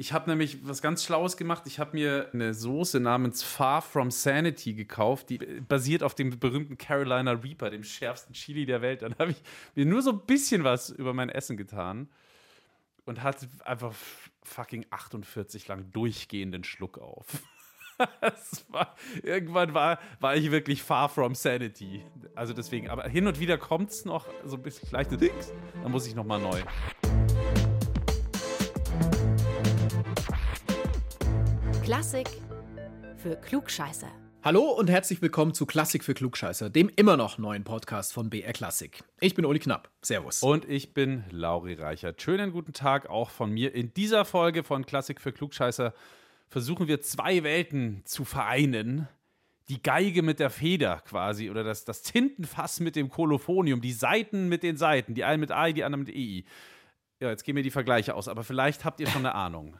[0.00, 1.64] Ich habe nämlich was ganz Schlaues gemacht.
[1.66, 6.78] Ich habe mir eine Soße namens Far From Sanity gekauft, die basiert auf dem berühmten
[6.78, 9.02] Carolina Reaper, dem schärfsten Chili der Welt.
[9.02, 9.42] Dann habe ich
[9.74, 12.08] mir nur so ein bisschen was über mein Essen getan
[13.06, 13.92] und hatte einfach
[14.44, 17.26] fucking 48 lang durchgehenden Schluck auf.
[18.68, 18.94] war,
[19.24, 22.04] irgendwann war, war ich wirklich far from sanity.
[22.36, 25.52] Also deswegen, aber hin und wieder kommt es noch so ein bisschen leichte Dings.
[25.82, 26.62] Dann muss ich noch mal neu.
[31.88, 32.28] Klassik
[33.16, 34.10] für Klugscheißer.
[34.44, 38.52] Hallo und herzlich willkommen zu Klassik für Klugscheißer, dem immer noch neuen Podcast von BR
[38.52, 39.02] Klassik.
[39.20, 39.90] Ich bin Uli Knapp.
[40.02, 40.42] Servus.
[40.42, 42.20] Und ich bin Lauri Reichert.
[42.20, 43.74] Schönen guten Tag auch von mir.
[43.74, 45.94] In dieser Folge von Klassik für Klugscheißer
[46.46, 49.08] versuchen wir zwei Welten zu vereinen.
[49.70, 54.50] Die Geige mit der Feder quasi oder das, das Tintenfass mit dem Kolophonium, die Seiten
[54.50, 56.44] mit den Seiten, die einen mit AI, die anderen mit EI.
[57.18, 59.78] Ja, jetzt gehen mir die Vergleiche aus, aber vielleicht habt ihr schon eine Ahnung.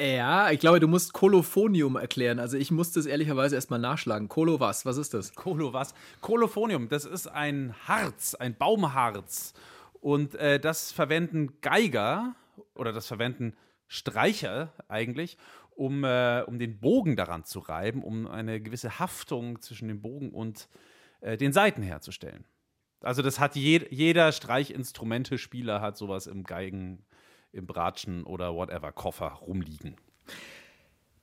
[0.00, 2.40] Ja, ich glaube, du musst Kolophonium erklären.
[2.40, 4.28] Also ich musste es ehrlicherweise erstmal nachschlagen.
[4.28, 4.84] Kolo was?
[4.84, 5.34] Was ist das?
[5.34, 5.94] Kolo was?
[6.20, 9.54] Kolophonium, das ist ein Harz, ein Baumharz.
[10.00, 12.34] Und äh, das verwenden Geiger
[12.74, 13.54] oder das verwenden
[13.86, 15.38] Streicher eigentlich,
[15.76, 20.30] um, äh, um den Bogen daran zu reiben, um eine gewisse Haftung zwischen dem Bogen
[20.30, 20.68] und
[21.20, 22.44] äh, den Saiten herzustellen.
[23.00, 27.04] Also das hat je, jeder Streichinstrumente-Spieler hat sowas im Geigen
[27.54, 29.96] im Bratschen oder whatever Koffer rumliegen.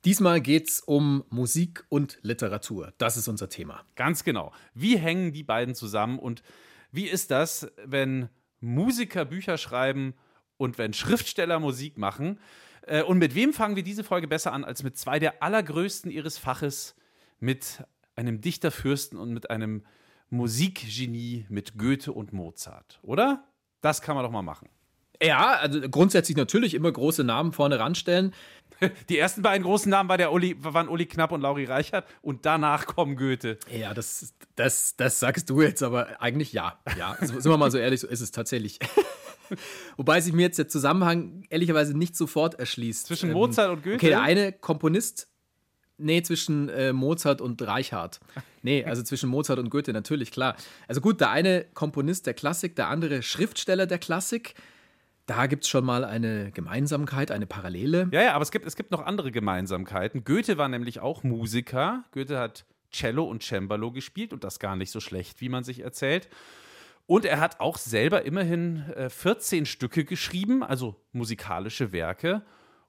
[0.04, 2.92] Diesmal geht es um Musik und Literatur.
[2.98, 3.84] Das ist unser Thema.
[3.94, 4.52] Ganz genau.
[4.74, 6.42] Wie hängen die beiden zusammen und
[6.90, 8.28] wie ist das, wenn
[8.60, 10.14] Musiker Bücher schreiben
[10.56, 12.40] und wenn Schriftsteller Musik machen?
[12.82, 16.10] Äh, und mit wem fangen wir diese Folge besser an als mit zwei der allergrößten
[16.10, 16.96] ihres Faches,
[17.38, 17.84] mit
[18.16, 19.84] einem Dichterfürsten und mit einem
[20.30, 23.44] Musikgenie, mit Goethe und Mozart, oder?
[23.80, 24.68] Das kann man doch mal machen.
[25.22, 28.34] Ja, also grundsätzlich natürlich immer große Namen vorne ranstellen.
[29.08, 32.44] Die ersten beiden großen Namen war der Uli, waren Uli Knapp und Lauri Reichert und
[32.46, 33.58] danach kommen Goethe.
[33.70, 36.78] Ja, das, das, das sagst du jetzt, aber eigentlich ja.
[36.98, 38.78] Ja, sind wir mal so ehrlich, so ist es tatsächlich.
[39.96, 43.06] Wobei sich mir jetzt der Zusammenhang ehrlicherweise nicht sofort erschließt.
[43.06, 43.96] Zwischen ähm, Mozart und Goethe?
[43.96, 45.28] Okay, der eine Komponist,
[45.98, 48.20] nee, zwischen äh, Mozart und Reichardt.
[48.62, 50.56] Nee, also zwischen Mozart und Goethe, natürlich, klar.
[50.88, 54.54] Also gut, der eine Komponist der Klassik, der andere Schriftsteller der Klassik.
[55.32, 58.06] Da gibt es schon mal eine Gemeinsamkeit, eine Parallele.
[58.12, 60.24] Ja, ja, aber es gibt, es gibt noch andere Gemeinsamkeiten.
[60.24, 62.04] Goethe war nämlich auch Musiker.
[62.12, 65.80] Goethe hat Cello und Cembalo gespielt und das gar nicht so schlecht, wie man sich
[65.80, 66.28] erzählt.
[67.06, 72.42] Und er hat auch selber immerhin äh, 14 Stücke geschrieben, also musikalische Werke.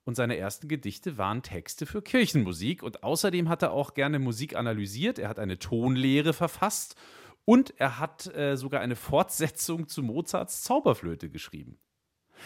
[0.03, 2.83] Und seine ersten Gedichte waren Texte für Kirchenmusik.
[2.83, 5.17] Und außerdem hat er auch gerne Musik analysiert.
[5.17, 6.97] Er hat eine Tonlehre verfasst.
[7.45, 11.79] Und er hat äh, sogar eine Fortsetzung zu Mozarts Zauberflöte geschrieben.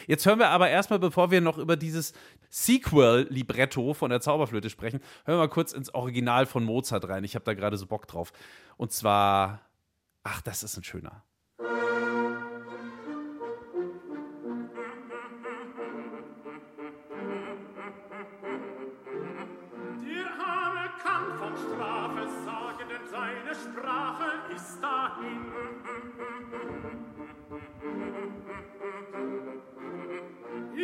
[0.05, 2.13] Jetzt hören wir aber erstmal, bevor wir noch über dieses
[2.49, 7.23] Sequel-Libretto von der Zauberflöte sprechen, hören wir mal kurz ins Original von Mozart rein.
[7.23, 8.31] Ich habe da gerade so Bock drauf.
[8.77, 9.61] Und zwar,
[10.23, 11.23] ach, das ist ein schöner.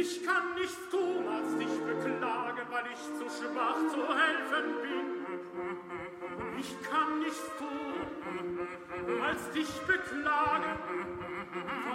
[0.04, 6.60] Ich kann nichts tun, als dich beklagen, weil ich zu schwach zu helfen bin.
[6.60, 8.68] Ich kann nichts tun,
[9.24, 10.78] als dich beklagen,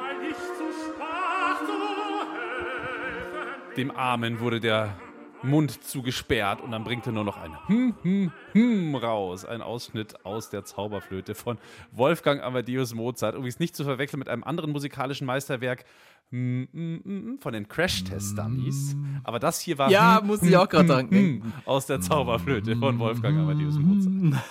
[0.00, 3.76] weil ich zu schwach zu helfen bin.
[3.76, 4.96] Dem Armen wurde der
[5.42, 9.44] Mund zugesperrt und dann bringt er nur noch ein Hm, Hm, Hm raus.
[9.44, 11.58] Ein Ausschnitt aus der Zauberflöte von
[11.92, 13.34] Wolfgang Amadeus Mozart.
[13.34, 15.84] Übrigens nicht zu verwechseln mit einem anderen musikalischen Meisterwerk
[16.30, 18.96] hm, hm, hm, von den Crash-Test-Dummies.
[19.24, 21.54] Aber das hier war ja, muss ich auch gerade sagen.
[21.64, 24.44] aus der Zauberflöte von Wolfgang Amadeus Mozart.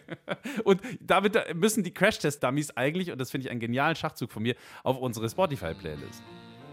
[0.64, 4.54] und damit müssen die Crash-Test-Dummies eigentlich, und das finde ich einen genialen Schachzug von mir,
[4.82, 6.22] auf unsere Spotify-Playlist.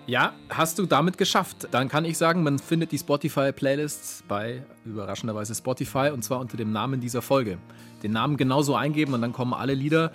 [0.10, 1.68] Ja, hast du damit geschafft.
[1.70, 6.72] Dann kann ich sagen, man findet die Spotify-Playlists bei überraschenderweise Spotify und zwar unter dem
[6.72, 7.60] Namen dieser Folge.
[8.02, 10.12] Den Namen genauso eingeben und dann kommen alle Lieder,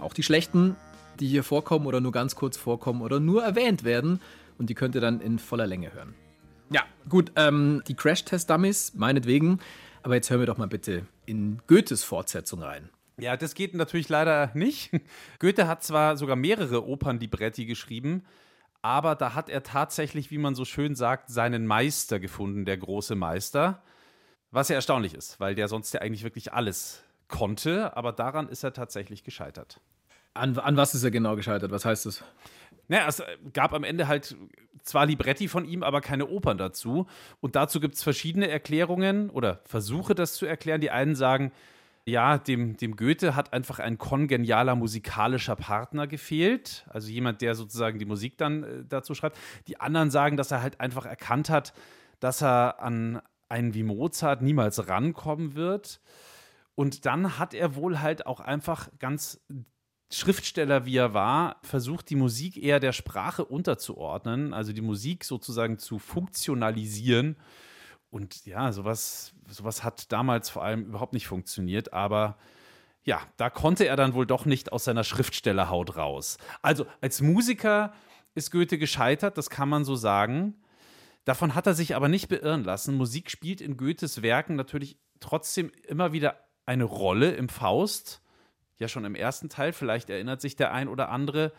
[0.00, 0.74] auch die schlechten,
[1.20, 4.20] die hier vorkommen oder nur ganz kurz vorkommen oder nur erwähnt werden
[4.58, 6.16] und die könnt ihr dann in voller Länge hören.
[6.70, 9.60] Ja, gut, ähm, die Crash-Test-Dummies, meinetwegen.
[10.02, 12.88] Aber jetzt hören wir doch mal bitte in Goethes Fortsetzung rein.
[13.20, 14.90] Ja, das geht natürlich leider nicht.
[15.38, 18.24] Goethe hat zwar sogar mehrere Opernlibretti geschrieben,
[18.82, 23.14] aber da hat er tatsächlich, wie man so schön sagt, seinen Meister gefunden, der große
[23.14, 23.82] Meister.
[24.50, 28.64] Was ja erstaunlich ist, weil der sonst ja eigentlich wirklich alles konnte, aber daran ist
[28.64, 29.80] er tatsächlich gescheitert.
[30.32, 31.70] An, an was ist er genau gescheitert?
[31.70, 32.24] Was heißt das?
[32.88, 33.22] naja, es
[33.52, 34.36] gab am Ende halt
[34.82, 37.06] zwar Libretti von ihm, aber keine Opern dazu.
[37.40, 40.80] Und dazu gibt es verschiedene Erklärungen oder Versuche, das zu erklären.
[40.80, 41.52] Die einen sagen,
[42.08, 46.86] ja, dem, dem Goethe hat einfach ein kongenialer musikalischer Partner gefehlt.
[46.88, 49.36] Also jemand, der sozusagen die Musik dann äh, dazu schreibt.
[49.66, 51.74] Die anderen sagen, dass er halt einfach erkannt hat,
[52.20, 56.00] dass er an einen wie Mozart niemals rankommen wird.
[56.74, 59.40] Und dann hat er wohl halt auch einfach ganz
[60.10, 65.78] Schriftsteller, wie er war, versucht, die Musik eher der Sprache unterzuordnen, also die Musik sozusagen
[65.78, 67.36] zu funktionalisieren.
[68.10, 72.38] Und ja, sowas, sowas hat damals vor allem überhaupt nicht funktioniert, aber
[73.04, 76.38] ja, da konnte er dann wohl doch nicht aus seiner Schriftstellerhaut raus.
[76.62, 77.92] Also als Musiker
[78.34, 80.54] ist Goethe gescheitert, das kann man so sagen.
[81.24, 82.96] Davon hat er sich aber nicht beirren lassen.
[82.96, 88.22] Musik spielt in Goethes Werken natürlich trotzdem immer wieder eine Rolle im Faust
[88.78, 91.52] ja schon im ersten Teil, vielleicht erinnert sich der ein oder andere.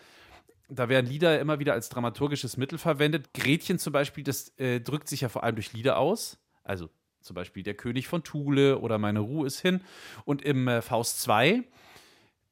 [0.69, 3.33] Da werden Lieder immer wieder als dramaturgisches Mittel verwendet.
[3.33, 6.38] Gretchen zum Beispiel, das äh, drückt sich ja vor allem durch Lieder aus.
[6.63, 6.89] Also
[7.21, 9.81] zum Beispiel Der König von Thule oder Meine Ruhe ist hin.
[10.25, 11.63] Und im äh, Faust 2,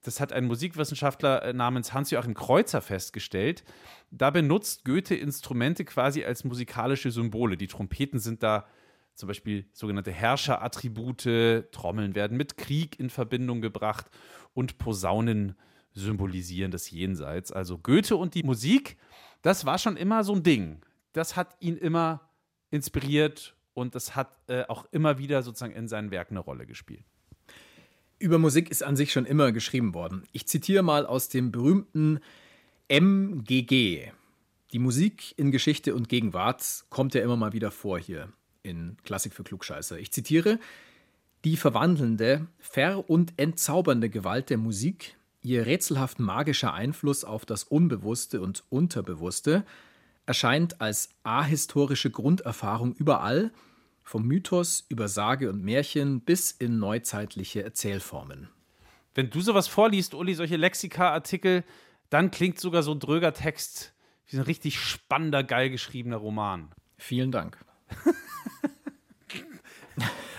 [0.02, 3.64] das hat ein Musikwissenschaftler äh, namens Hans-Joachim Kreuzer festgestellt,
[4.10, 7.58] da benutzt Goethe Instrumente quasi als musikalische Symbole.
[7.58, 8.66] Die Trompeten sind da
[9.16, 14.06] zum Beispiel sogenannte Herrscherattribute, Trommeln werden mit Krieg in Verbindung gebracht
[14.54, 15.56] und Posaunen
[16.00, 17.52] symbolisieren das Jenseits.
[17.52, 18.98] Also Goethe und die Musik,
[19.42, 20.82] das war schon immer so ein Ding.
[21.14, 22.22] Das hat ihn immer
[22.70, 27.04] inspiriert und das hat äh, auch immer wieder sozusagen in seinen Werken eine Rolle gespielt.
[28.20, 30.24] Über Musik ist an sich schon immer geschrieben worden.
[30.32, 32.20] Ich zitiere mal aus dem berühmten
[32.88, 34.12] MGG.
[34.74, 38.34] Die Musik in Geschichte und Gegenwart kommt ja immer mal wieder vor hier
[38.64, 40.00] in Klassik für Klugscheißer.
[40.00, 40.60] Ich zitiere:
[41.46, 48.42] die verwandelnde, ver- und entzaubernde Gewalt der Musik, ihr rätselhaft magischer Einfluss auf das Unbewusste
[48.42, 49.66] und Unterbewusste,
[50.26, 53.52] erscheint als ahistorische Grunderfahrung überall,
[54.04, 58.50] vom Mythos über Sage und Märchen bis in neuzeitliche Erzählformen.
[59.16, 61.64] Wenn du sowas vorliest, Uli, solche Lexika-Artikel,
[62.10, 63.94] dann klingt sogar so ein dröger Text
[64.28, 66.70] wie ein richtig spannender, geil geschriebener Roman.
[66.98, 67.58] Vielen Dank.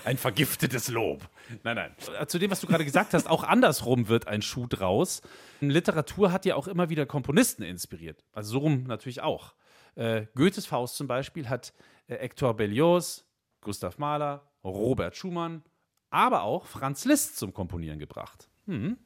[0.04, 1.28] ein vergiftetes Lob.
[1.62, 2.28] Nein, nein.
[2.28, 5.22] Zu dem, was du gerade gesagt hast, auch andersrum wird ein Schuh draus.
[5.60, 8.24] Literatur hat ja auch immer wieder Komponisten inspiriert.
[8.32, 9.54] Also so rum natürlich auch.
[9.94, 11.72] Äh, Goethes Faust zum Beispiel hat
[12.06, 13.24] äh, Hector Berlioz,
[13.60, 15.62] Gustav Mahler, Robert Schumann,
[16.10, 18.48] aber auch Franz Liszt zum Komponieren gebracht.
[18.66, 18.98] Mhm.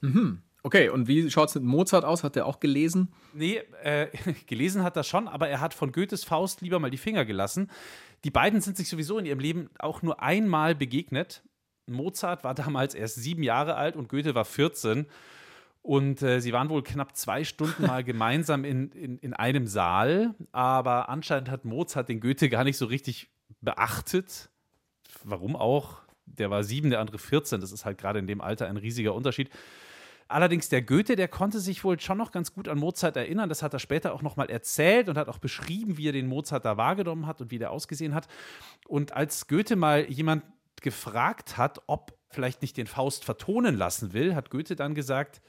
[0.00, 0.42] Mhm.
[0.62, 2.22] Okay, und wie schaut es mit Mozart aus?
[2.22, 3.12] Hat er auch gelesen?
[3.32, 4.08] Nee, äh,
[4.46, 7.70] gelesen hat er schon, aber er hat von Goethes Faust lieber mal die Finger gelassen.
[8.24, 11.42] Die beiden sind sich sowieso in ihrem Leben auch nur einmal begegnet.
[11.92, 15.06] Mozart war damals erst sieben Jahre alt und Goethe war 14.
[15.82, 20.34] Und äh, sie waren wohl knapp zwei Stunden mal gemeinsam in, in, in einem Saal.
[20.52, 24.50] Aber anscheinend hat Mozart den Goethe gar nicht so richtig beachtet.
[25.24, 26.00] Warum auch?
[26.26, 27.60] Der war sieben, der andere 14.
[27.60, 29.50] Das ist halt gerade in dem Alter ein riesiger Unterschied.
[30.30, 33.48] Allerdings der Goethe, der konnte sich wohl schon noch ganz gut an Mozart erinnern.
[33.48, 36.64] Das hat er später auch nochmal erzählt und hat auch beschrieben, wie er den Mozart
[36.64, 38.28] da wahrgenommen hat und wie der ausgesehen hat.
[38.86, 40.44] Und als Goethe mal jemand
[40.80, 45.40] gefragt hat, ob vielleicht nicht den Faust vertonen lassen will, hat Goethe dann gesagt,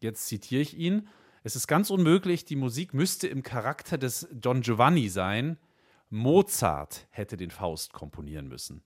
[0.00, 1.08] jetzt zitiere ich ihn,
[1.42, 5.56] es ist ganz unmöglich, die Musik müsste im Charakter des Don Giovanni sein.
[6.10, 8.82] Mozart hätte den Faust komponieren müssen.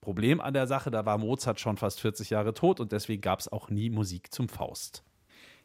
[0.00, 3.40] Problem an der Sache, da war Mozart schon fast 40 Jahre tot und deswegen gab
[3.40, 5.02] es auch nie Musik zum Faust.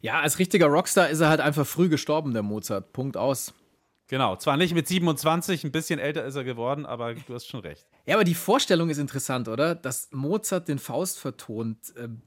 [0.01, 2.93] Ja, als richtiger Rockstar ist er halt einfach früh gestorben, der Mozart.
[2.93, 3.53] Punkt aus.
[4.07, 7.61] Genau, zwar nicht mit 27, ein bisschen älter ist er geworden, aber du hast schon
[7.61, 7.87] recht.
[8.05, 9.75] Ja, aber die Vorstellung ist interessant, oder?
[9.75, 11.77] Dass Mozart den Faust vertont.
[11.97, 12.21] Ähm,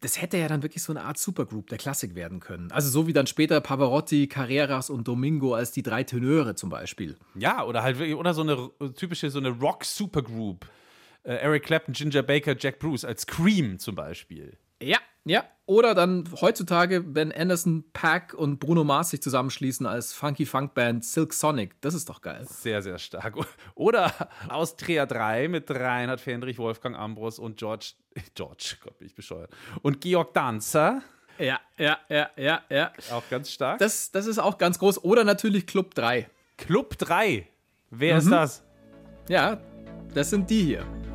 [0.00, 2.72] das hätte ja dann wirklich so eine Art Supergroup der Klassik werden können.
[2.72, 7.18] Also so wie dann später Pavarotti, Carreras und Domingo als die drei Tenöre zum Beispiel.
[7.34, 10.64] Ja, oder halt wirklich, oder so eine typische, so eine Rock-Supergroup
[11.22, 14.56] äh, Eric Clapton, Ginger Baker, Jack Bruce als Cream zum Beispiel.
[14.82, 15.44] Ja, ja.
[15.66, 21.04] Oder dann heutzutage, wenn Anderson Pack und Bruno Mars sich zusammenschließen als Funky Funk Band
[21.04, 21.80] Silk Sonic.
[21.80, 22.44] Das ist doch geil.
[22.48, 23.36] Sehr, sehr stark.
[23.76, 24.12] Oder
[24.48, 27.92] Austria 3 mit Reinhard Fendrich, Wolfgang Ambros und George,
[28.34, 29.52] George, Gott, bin ich bescheuert.
[29.82, 31.02] Und Georg Danzer.
[31.38, 32.92] Ja, ja, ja, ja, ja.
[33.12, 33.78] Auch ganz stark.
[33.78, 35.04] Das, das ist auch ganz groß.
[35.04, 36.28] Oder natürlich Club 3.
[36.56, 37.46] Club 3?
[37.90, 38.18] Wer mhm.
[38.18, 38.64] ist das?
[39.28, 39.60] Ja,
[40.12, 41.09] das sind die hier.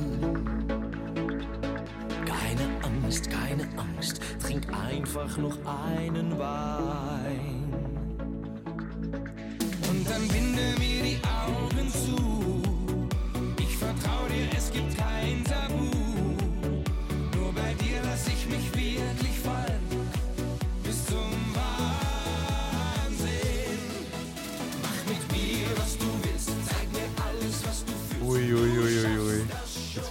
[2.26, 7.72] Keine Angst, keine Angst, trink einfach noch einen Wein.
[9.88, 12.62] Und dann binde mir die Augen zu.
[13.58, 15.84] Ich vertrau dir, es gibt kein Tabu.
[17.34, 17.52] Nur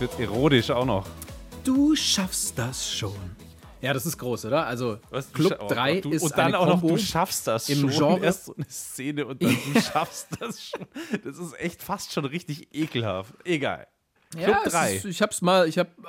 [0.05, 1.07] wird ironisch auch noch.
[1.63, 3.15] Du schaffst das schon.
[3.81, 4.65] Ja, das ist groß, oder?
[4.67, 6.97] Also Was, Club oh 3 Gott, du, ist Und dann eine auch noch, Kombo du
[7.01, 8.19] schaffst das im schon.
[8.19, 10.85] Genre- Erst so eine Szene und dann du schaffst das schon.
[11.23, 13.33] Das ist echt fast schon richtig ekelhaft.
[13.43, 13.87] Egal.
[14.31, 14.95] Club Ja, es 3.
[14.95, 16.01] Ist, ich hab's mal, ich hab äh,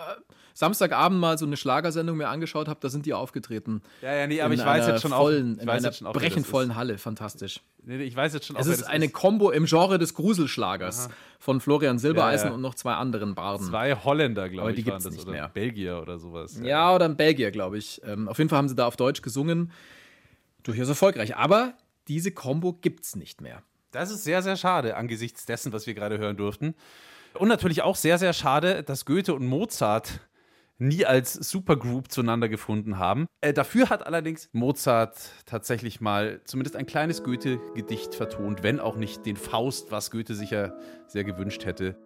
[0.57, 3.83] Samstagabend mal so eine Schlagersendung mir angeschaut, hab, da sind die aufgetreten.
[4.01, 5.63] Ja, ja, nee, aber in ich weiß jetzt schon vollen, auch.
[5.63, 7.61] In einer auch, brechenvollen Halle, fantastisch.
[7.85, 11.11] Nee, nee, ich weiß jetzt schon auch, Es ist eine Kombo im Genre des Gruselschlagers
[11.39, 12.55] von Florian Silbereisen Ja, ja.
[12.55, 13.67] und noch zwei anderen Barden.
[13.67, 15.13] Zwei Holländer, glaube ich, die waren das.
[15.13, 15.49] nicht oder mehr.
[15.51, 16.59] Belgier oder sowas.
[16.63, 18.01] Ja, oder ein Belgier, glaube ich.
[18.07, 19.73] Ähm, auf jeden Fall haben sie da auf Deutsch gesungen.
[20.63, 21.37] Durchaus erfolgreich.
[21.37, 21.75] Aber
[22.09, 23.63] diese Kombo gibt's nicht mehr.
[23.91, 26.75] Das ist sehr, sehr schade angesichts dessen, was wir gerade hören durften.
[27.35, 30.21] Und natürlich auch sehr, sehr schade, dass Goethe und Mozart
[30.79, 33.27] nie als Supergroup zueinander gefunden haben.
[33.41, 35.17] Äh, dafür hat allerdings Mozart
[35.47, 40.79] tatsächlich mal zumindest ein kleines Goethe-Gedicht vertont, wenn auch nicht den Faust, was Goethe sicher
[41.07, 41.97] sehr gewünscht hätte.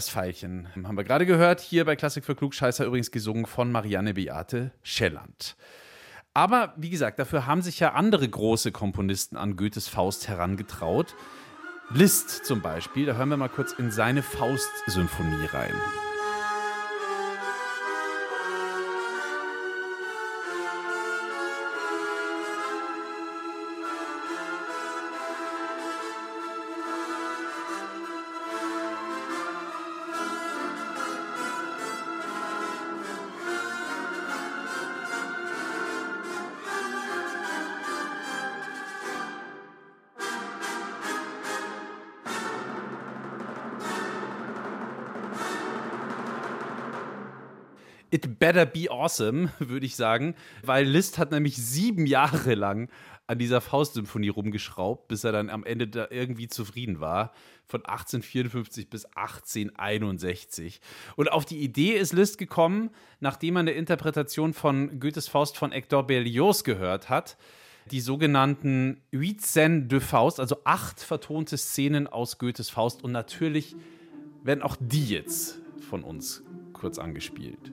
[0.00, 4.14] Das Veilchen haben wir gerade gehört, hier bei Klassik für Klugscheißer übrigens gesungen von Marianne
[4.14, 5.56] Beate Schelland.
[6.32, 11.14] Aber wie gesagt, dafür haben sich ja andere große Komponisten an Goethes Faust herangetraut.
[11.90, 15.74] Liszt zum Beispiel, da hören wir mal kurz in seine Faust-Symphonie rein.
[48.50, 52.88] Better be awesome, würde ich sagen, weil Liszt hat nämlich sieben Jahre lang
[53.28, 57.32] an dieser Faustsymphonie rumgeschraubt, bis er dann am Ende da irgendwie zufrieden war,
[57.64, 60.80] von 1854 bis 1861.
[61.14, 62.90] Und auf die Idee ist Liszt gekommen,
[63.20, 67.36] nachdem er eine Interpretation von Goethes Faust von Hector Berlioz gehört hat,
[67.92, 73.04] die sogenannten Huit Scènes de Faust, also acht vertonte Szenen aus Goethes Faust.
[73.04, 73.76] Und natürlich
[74.42, 76.42] werden auch die jetzt von uns
[76.72, 77.72] kurz angespielt.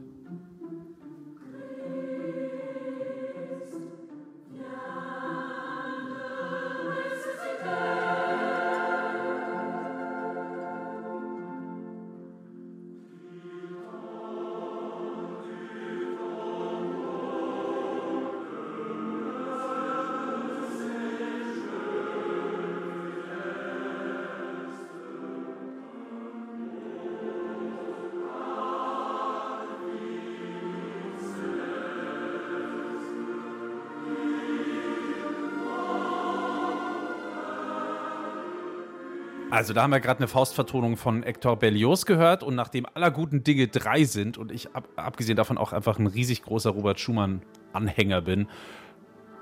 [39.57, 43.43] Also da haben wir gerade eine Faustvertonung von Hector Berlioz gehört und nachdem aller guten
[43.43, 48.21] Dinge drei sind und ich ab, abgesehen davon auch einfach ein riesig großer Robert Schumann-Anhänger
[48.21, 48.49] bin,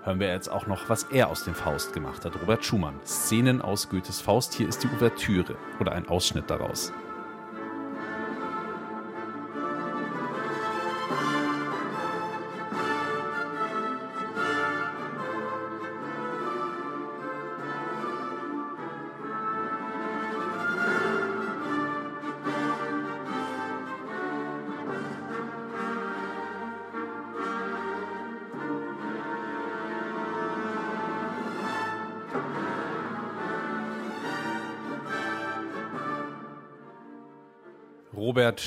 [0.04, 2.42] hören wir jetzt auch noch, was er aus dem Faust gemacht hat.
[2.42, 6.94] Robert Schumann, Szenen aus Goethes Faust, hier ist die Ouvertüre oder ein Ausschnitt daraus.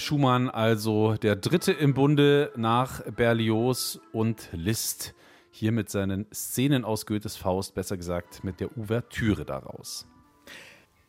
[0.08, 5.14] Schumann, also der dritte im Bunde nach Berlioz und Liszt,
[5.50, 10.06] hier mit seinen Szenen aus Goethes Faust, besser gesagt mit der Ouvertüre daraus.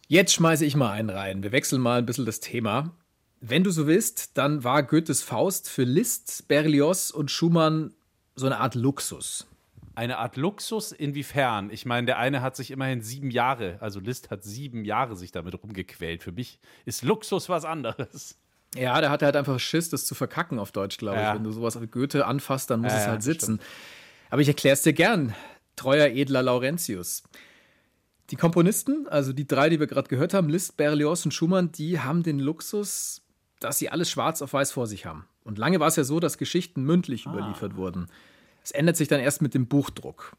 [0.09, 1.43] Jetzt schmeiße ich mal einen rein.
[1.43, 2.93] Wir wechseln mal ein bisschen das Thema.
[3.39, 7.93] Wenn du so willst, dann war Goethes Faust für Liszt, Berlioz und Schumann
[8.35, 9.47] so eine Art Luxus.
[9.95, 11.69] Eine Art Luxus inwiefern?
[11.69, 15.31] Ich meine, der eine hat sich immerhin sieben Jahre, also Liszt hat sieben Jahre sich
[15.31, 16.21] damit rumgequält.
[16.21, 18.37] Für mich ist Luxus was anderes.
[18.75, 21.29] Ja, der hatte halt einfach Schiss, das zu verkacken auf Deutsch, glaube Ja.
[21.29, 21.35] ich.
[21.35, 23.59] Wenn du sowas wie Goethe anfasst, dann muss Ja, es halt sitzen.
[24.29, 25.33] Aber ich erkläre es dir gern.
[25.75, 27.23] Treuer edler Laurentius.
[28.29, 31.99] Die Komponisten, also die drei, die wir gerade gehört haben, Liszt, Berlioz und Schumann, die
[31.99, 33.23] haben den Luxus,
[33.59, 35.25] dass sie alles schwarz auf weiß vor sich haben.
[35.43, 38.07] Und lange war es ja so, dass Geschichten mündlich überliefert wurden.
[38.63, 40.33] Es ändert sich dann erst mit dem Buchdruck.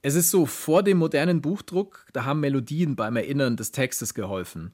[0.00, 4.72] Es ist so, vor dem modernen Buchdruck, da haben Melodien beim Erinnern des Textes geholfen.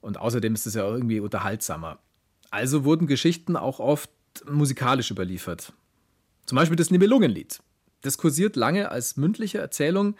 [0.00, 1.98] Und außerdem ist es ja irgendwie unterhaltsamer.
[2.50, 4.10] Also wurden Geschichten auch oft
[4.48, 5.72] musikalisch überliefert.
[6.46, 7.60] Zum Beispiel das Nibelungenlied.
[8.00, 10.16] Das kursiert lange als mündliche Erzählung,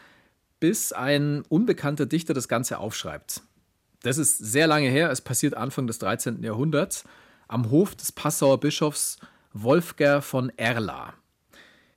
[0.60, 3.42] bis ein unbekannter Dichter das Ganze aufschreibt.
[4.02, 6.42] Das ist sehr lange her, es passiert Anfang des 13.
[6.42, 7.04] Jahrhunderts
[7.46, 9.18] am Hof des Passauer Bischofs
[9.52, 11.14] Wolfger von Erla.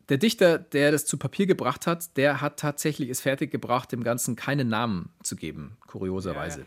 [0.09, 4.35] Der Dichter, der das zu Papier gebracht hat, der hat tatsächlich es fertiggebracht, dem Ganzen
[4.35, 6.65] keinen Namen zu geben, kurioserweise.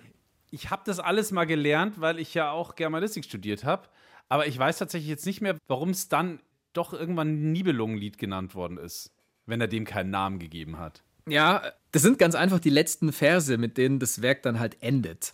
[0.55, 3.89] Ich habe das alles mal gelernt, weil ich ja auch Germanistik studiert habe.
[4.29, 6.39] Aber ich weiß tatsächlich jetzt nicht mehr, warum es dann
[6.73, 9.13] doch irgendwann Nibelungenlied genannt worden ist,
[9.47, 11.03] wenn er dem keinen Namen gegeben hat.
[11.29, 15.33] Ja, das sind ganz einfach die letzten Verse, mit denen das Werk dann halt endet.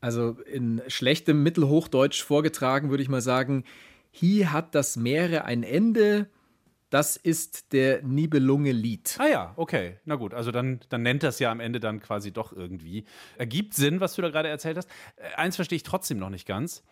[0.00, 3.64] Also in schlechtem Mittelhochdeutsch vorgetragen würde ich mal sagen,
[4.12, 6.28] hier hat das Meere ein Ende,
[6.94, 9.16] das ist der Nibelunge-Lied.
[9.18, 9.96] Ah ja, okay.
[10.04, 13.04] Na gut, also dann, dann nennt das ja am Ende dann quasi doch irgendwie.
[13.36, 14.88] Ergibt Sinn, was du da gerade erzählt hast.
[15.16, 16.84] Äh, eins verstehe ich trotzdem noch nicht ganz.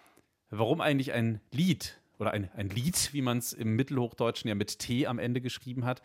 [0.50, 4.80] Warum eigentlich ein Lied oder ein, ein Lied, wie man es im Mittelhochdeutschen ja mit
[4.80, 6.02] T am Ende geschrieben hat?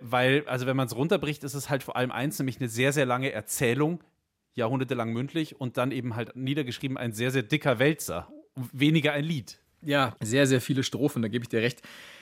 [0.00, 2.92] Weil, also wenn man es runterbricht, ist es halt vor allem eins, nämlich eine sehr,
[2.92, 4.04] sehr lange Erzählung,
[4.52, 8.28] jahrhundertelang mündlich und dann eben halt niedergeschrieben ein sehr, sehr dicker Wälzer.
[8.74, 9.60] Weniger ein Lied.
[9.80, 11.80] Ja, sehr, sehr viele Strophen, da gebe ich dir recht.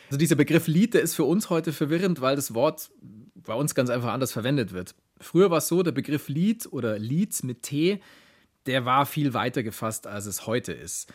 [0.09, 2.91] Also dieser Begriff Lied, der ist für uns heute verwirrend, weil das Wort
[3.35, 4.95] bei uns ganz einfach anders verwendet wird.
[5.21, 8.01] Früher war es so, der Begriff Lied oder Lied mit T,
[8.67, 11.13] der war viel weiter gefasst, als es heute ist.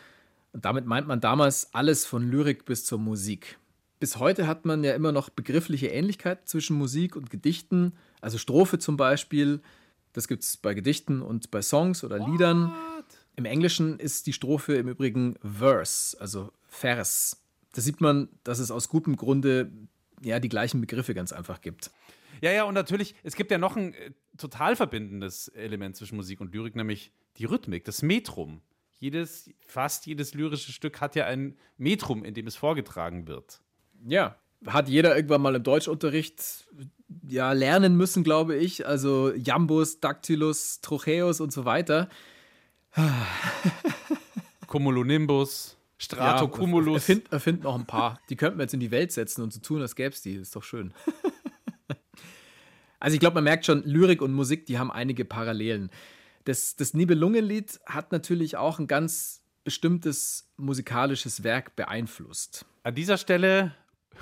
[0.51, 3.57] Und damit meint man damals alles von Lyrik bis zur Musik.
[3.99, 8.77] Bis heute hat man ja immer noch begriffliche Ähnlichkeit zwischen Musik und Gedichten, also Strophe
[8.77, 9.61] zum Beispiel.
[10.11, 12.71] Das gibt es bei Gedichten und bei Songs oder Liedern.
[13.35, 17.42] Im Englischen ist die Strophe im Übrigen Verse, also Vers.
[17.73, 19.71] Da sieht man, dass es aus gutem Grunde
[20.21, 21.91] ja die gleichen Begriffe ganz einfach gibt.
[22.41, 26.41] Ja, ja, und natürlich, es gibt ja noch ein äh, total verbindendes Element zwischen Musik
[26.41, 28.61] und Lyrik, nämlich die Rhythmik, das Metrum.
[28.99, 33.61] Jedes, fast jedes lyrische Stück hat ja ein Metrum, in dem es vorgetragen wird.
[34.05, 34.37] Ja.
[34.65, 36.67] Hat jeder irgendwann mal im Deutschunterricht
[37.27, 38.87] ja lernen müssen, glaube ich.
[38.87, 42.07] Also Jambus, Dactylus, Trocheus und so weiter.
[44.67, 46.95] Cumulonimbus, Stratocumulus.
[46.95, 48.19] Erfind, erfind noch ein paar.
[48.29, 50.35] Die könnten wir jetzt in die Welt setzen und so tun, als gäbe es die.
[50.35, 50.93] Ist doch schön.
[52.99, 55.89] also ich glaube, man merkt schon, Lyrik und Musik, die haben einige Parallelen.
[56.43, 62.65] Das, das Nibelungenlied hat natürlich auch ein ganz bestimmtes musikalisches Werk beeinflusst.
[62.83, 63.73] An dieser Stelle,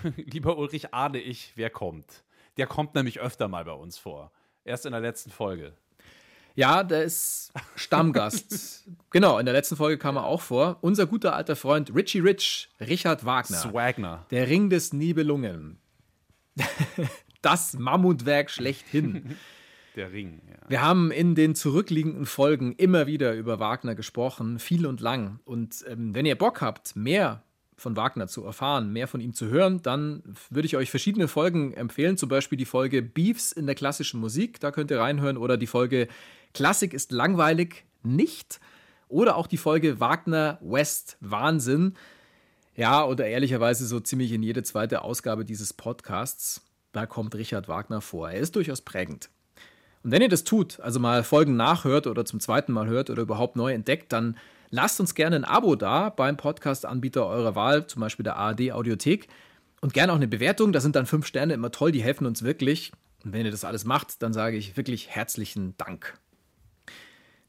[0.18, 2.24] lieber Ulrich, ahne ich, wer kommt.
[2.58, 4.32] Der kommt nämlich öfter mal bei uns vor.
[4.64, 5.74] Erst in der letzten Folge.
[6.56, 8.86] Ja, der ist Stammgast.
[9.10, 10.78] genau, in der letzten Folge kam er auch vor.
[10.82, 13.58] Unser guter alter Freund Richie Rich, Richard Wagner.
[13.58, 14.26] Swagner.
[14.32, 15.80] Der Ring des Nibelungen.
[17.42, 19.38] Das Mammutwerk schlechthin.
[19.96, 20.42] Der Ring.
[20.48, 20.70] Ja.
[20.70, 25.40] Wir haben in den zurückliegenden Folgen immer wieder über Wagner gesprochen, viel und lang.
[25.44, 27.44] Und ähm, wenn ihr Bock habt, mehr
[27.76, 31.74] von Wagner zu erfahren, mehr von ihm zu hören, dann würde ich euch verschiedene Folgen
[31.74, 32.16] empfehlen.
[32.16, 35.36] Zum Beispiel die Folge Beefs in der klassischen Musik, da könnt ihr reinhören.
[35.36, 36.08] Oder die Folge
[36.54, 38.60] Klassik ist langweilig nicht.
[39.08, 41.96] Oder auch die Folge Wagner West Wahnsinn.
[42.76, 46.62] Ja, oder ehrlicherweise so ziemlich in jede zweite Ausgabe dieses Podcasts.
[46.94, 48.30] Da kommt Richard Wagner vor.
[48.30, 49.30] Er ist durchaus prägend.
[50.04, 53.22] Und wenn ihr das tut, also mal Folgen nachhört oder zum zweiten Mal hört oder
[53.22, 54.38] überhaupt neu entdeckt, dann
[54.70, 59.28] lasst uns gerne ein Abo da beim Podcast-Anbieter eurer Wahl, zum Beispiel der ARD Audiothek.
[59.82, 60.72] Und gerne auch eine Bewertung.
[60.72, 62.92] Da sind dann fünf Sterne immer toll, die helfen uns wirklich.
[63.24, 66.18] Und wenn ihr das alles macht, dann sage ich wirklich herzlichen Dank.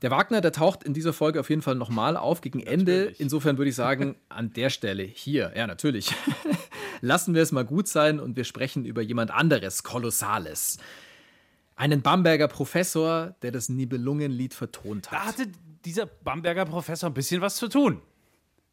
[0.02, 2.96] Der Wagner, der taucht in dieser Folge auf jeden Fall nochmal auf gegen Ende.
[2.98, 3.20] Natürlich.
[3.20, 6.12] Insofern würde ich sagen, an der Stelle hier, ja natürlich,
[7.00, 10.78] lassen wir es mal gut sein und wir sprechen über jemand anderes, Kolossales.
[11.76, 15.26] Einen Bamberger Professor, der das Nibelungenlied vertont Da hat.
[15.28, 15.46] hatte
[15.84, 18.02] dieser Bamberger Professor ein bisschen was zu tun.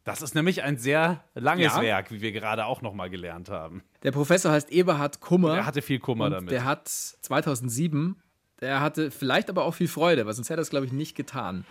[0.03, 1.81] Das ist nämlich ein sehr langes Ja.
[1.81, 3.83] Werk, wie wir gerade auch nochmal gelernt haben.
[4.01, 5.55] Der Professor heißt Eberhard Kummer.
[5.57, 6.51] Er hatte viel Kummer damit.
[6.51, 8.15] Der hat 2007,
[8.61, 11.15] der hatte vielleicht aber auch viel Freude, weil sonst hätte er es, glaube ich, nicht
[11.15, 11.65] getan,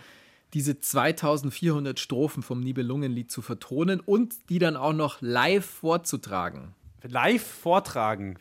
[0.53, 6.73] diese 2400 Strophen vom Nibelungenlied zu vertonen und die dann auch noch live vorzutragen.
[7.03, 8.39] Live vortragen.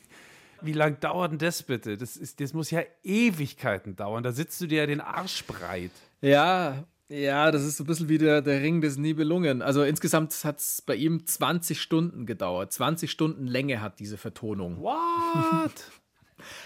[0.62, 1.96] Wie lang dauert denn das bitte?
[1.96, 4.22] Das, ist, das muss ja Ewigkeiten dauern.
[4.22, 5.90] Da sitzt du dir ja den Arsch breit.
[6.20, 9.62] Ja, Ja, das ist so ein bisschen wie der, der Ring des Nibelungen.
[9.62, 12.72] Also insgesamt hat es bei ihm 20 Stunden gedauert.
[12.72, 14.80] 20 Stunden Länge hat diese Vertonung.
[14.80, 15.72] What?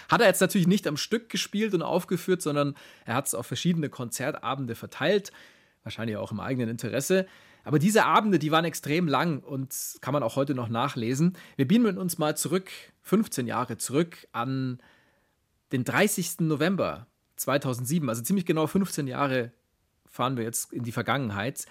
[0.09, 3.47] Hat er jetzt natürlich nicht am Stück gespielt und aufgeführt, sondern er hat es auf
[3.47, 5.31] verschiedene Konzertabende verteilt.
[5.83, 7.27] Wahrscheinlich auch im eigenen Interesse.
[7.63, 11.35] Aber diese Abende, die waren extrem lang und kann man auch heute noch nachlesen.
[11.55, 12.69] Wir beamen uns mal zurück,
[13.01, 14.79] 15 Jahre zurück, an
[15.71, 16.41] den 30.
[16.41, 17.07] November
[17.37, 19.51] 2007, also ziemlich genau 15 Jahre
[20.09, 21.65] fahren wir jetzt in die Vergangenheit.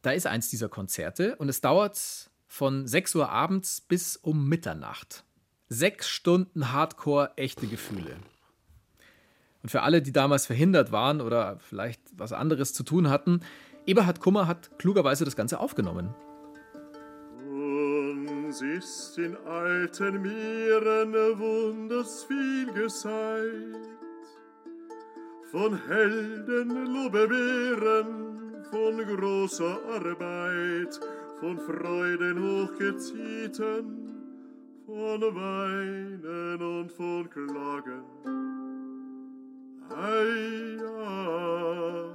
[0.00, 5.24] Da ist eins dieser Konzerte und es dauert von 6 Uhr abends bis um Mitternacht.
[5.74, 8.16] Sechs Stunden Hardcore, echte Gefühle.
[9.62, 13.40] Und für alle, die damals verhindert waren oder vielleicht was anderes zu tun hatten,
[13.86, 16.14] Eberhard Kummer hat klugerweise das Ganze aufgenommen.
[17.48, 23.88] Uns ist in alten Meeren wunders viel geseit
[25.50, 31.00] von Helden, Lobbewehren, von großer Arbeit,
[31.40, 34.21] von Freuden hochgeziehten,
[34.92, 38.02] von Weinen und von Klagen.
[39.90, 42.12] Ei, ja,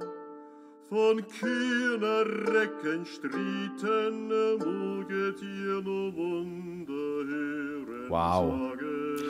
[0.88, 8.70] von kühner Recken Streiten, möget ihr nur Wunder hören Wow.
[8.70, 9.24] sagen.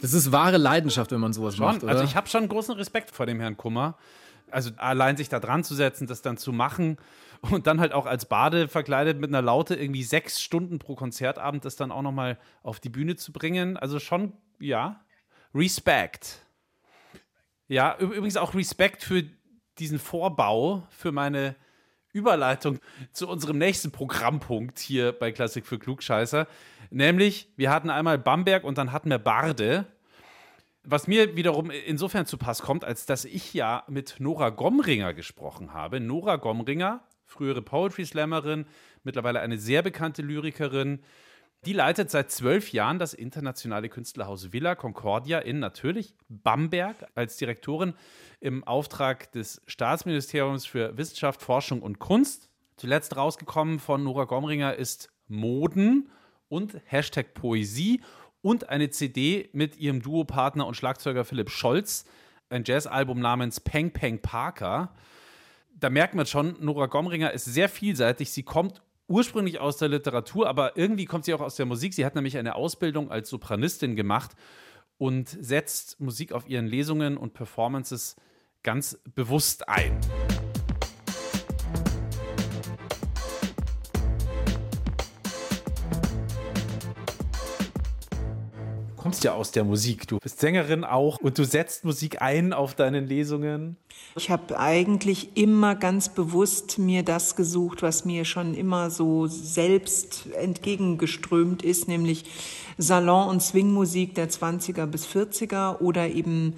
[0.00, 1.66] Das ist wahre Leidenschaft, wenn man sowas Schon.
[1.66, 1.92] macht, oder?
[1.92, 3.96] Also ich habe schon großen Respekt vor dem Herrn Kummer.
[4.50, 6.98] Also allein sich da dran zu setzen, das dann zu machen
[7.40, 11.64] und dann halt auch als Bade verkleidet mit einer Laute irgendwie sechs Stunden pro Konzertabend
[11.64, 13.76] das dann auch nochmal auf die Bühne zu bringen.
[13.76, 15.04] Also schon, ja,
[15.54, 16.44] Respekt.
[17.68, 19.24] Ja, übrigens auch Respekt für
[19.78, 21.54] diesen Vorbau, für meine
[22.12, 22.78] Überleitung
[23.12, 26.46] zu unserem nächsten Programmpunkt hier bei Klassik für Klugscheißer.
[26.90, 29.86] Nämlich, wir hatten einmal Bamberg und dann hatten wir Barde.
[30.90, 35.74] Was mir wiederum insofern zu Pass kommt, als dass ich ja mit Nora Gomringer gesprochen
[35.74, 36.00] habe.
[36.00, 38.64] Nora Gomringer, frühere Poetry Slammerin,
[39.04, 41.00] mittlerweile eine sehr bekannte Lyrikerin.
[41.66, 47.92] Die leitet seit zwölf Jahren das internationale Künstlerhaus Villa Concordia in natürlich Bamberg als Direktorin
[48.40, 52.48] im Auftrag des Staatsministeriums für Wissenschaft, Forschung und Kunst.
[52.76, 56.08] Zuletzt rausgekommen von Nora Gomringer ist Moden
[56.48, 58.00] und Hashtag Poesie
[58.42, 62.04] und eine CD mit ihrem Duopartner und Schlagzeuger Philipp Scholz,
[62.50, 64.94] ein Jazzalbum namens Peng Peng Parker.
[65.74, 68.30] Da merkt man schon, Nora Gomringer ist sehr vielseitig.
[68.30, 71.94] Sie kommt ursprünglich aus der Literatur, aber irgendwie kommt sie auch aus der Musik.
[71.94, 74.32] Sie hat nämlich eine Ausbildung als Sopranistin gemacht
[74.98, 78.16] und setzt Musik auf ihren Lesungen und Performances
[78.62, 79.98] ganz bewusst ein.
[89.08, 90.06] Kommst ja aus der Musik.
[90.06, 93.78] Du bist Sängerin auch und du setzt Musik ein auf deinen Lesungen.
[94.16, 100.26] Ich habe eigentlich immer ganz bewusst mir das gesucht, was mir schon immer so selbst
[100.36, 102.24] entgegengeströmt ist, nämlich
[102.78, 106.54] Salon- und Swingmusik der 20er bis 40er oder eben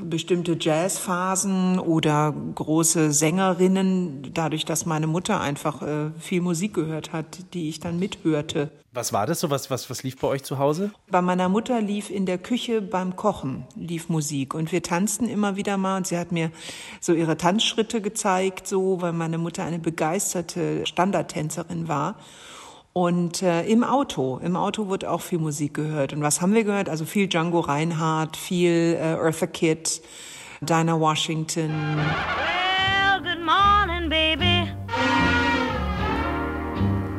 [0.00, 7.54] bestimmte Jazzphasen oder große Sängerinnen, dadurch, dass meine Mutter einfach äh, viel Musik gehört hat,
[7.54, 8.70] die ich dann mithörte.
[8.92, 9.50] Was war das so?
[9.50, 10.92] Was, was, was lief bei euch zu Hause?
[11.10, 15.56] Bei meiner Mutter lief in der Küche beim Kochen lief Musik und wir tanzten immer
[15.56, 16.52] wieder mal und sie hat mir
[17.00, 22.16] so ihre Tanzschritte gezeigt, so weil meine Mutter eine begeisterte Standardtänzerin war.
[22.92, 26.12] Und äh, im Auto, im Auto wurde auch viel Musik gehört.
[26.12, 26.88] Und was haben wir gehört?
[26.88, 30.00] Also viel Django Reinhardt, viel äh, Eartha Kitt,
[30.60, 31.70] Dinah Washington.
[31.96, 34.70] Well, good morning, baby.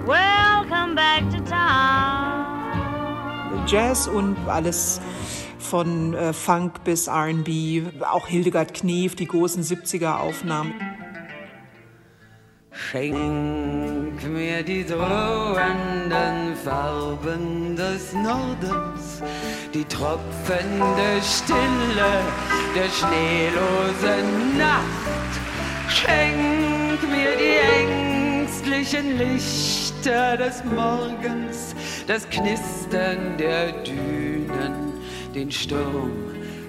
[0.06, 2.06] Welcome back to town.
[3.68, 5.02] Jazz und alles
[5.66, 10.74] von äh, Funk bis R&B, auch Hildegard Knef, die großen 70er Aufnahmen.
[12.72, 19.22] Schenk mir die drohenden Farben des Nordens,
[19.74, 22.22] die tropfende Stille
[22.76, 25.34] der schneelosen Nacht.
[25.90, 31.74] Schenk mir die ängstlichen Lichter des Morgens,
[32.08, 34.85] das Knistern der Dünen,
[35.36, 36.12] den Sturm,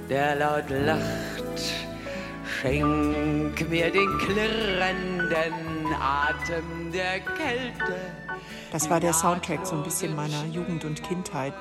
[0.08, 1.62] der laut lacht.
[2.60, 7.96] Schenk mir den klirrenden Atem der Kälte.
[8.72, 11.54] Das war der Soundtrack so ein bisschen meiner Jugend und Kindheit.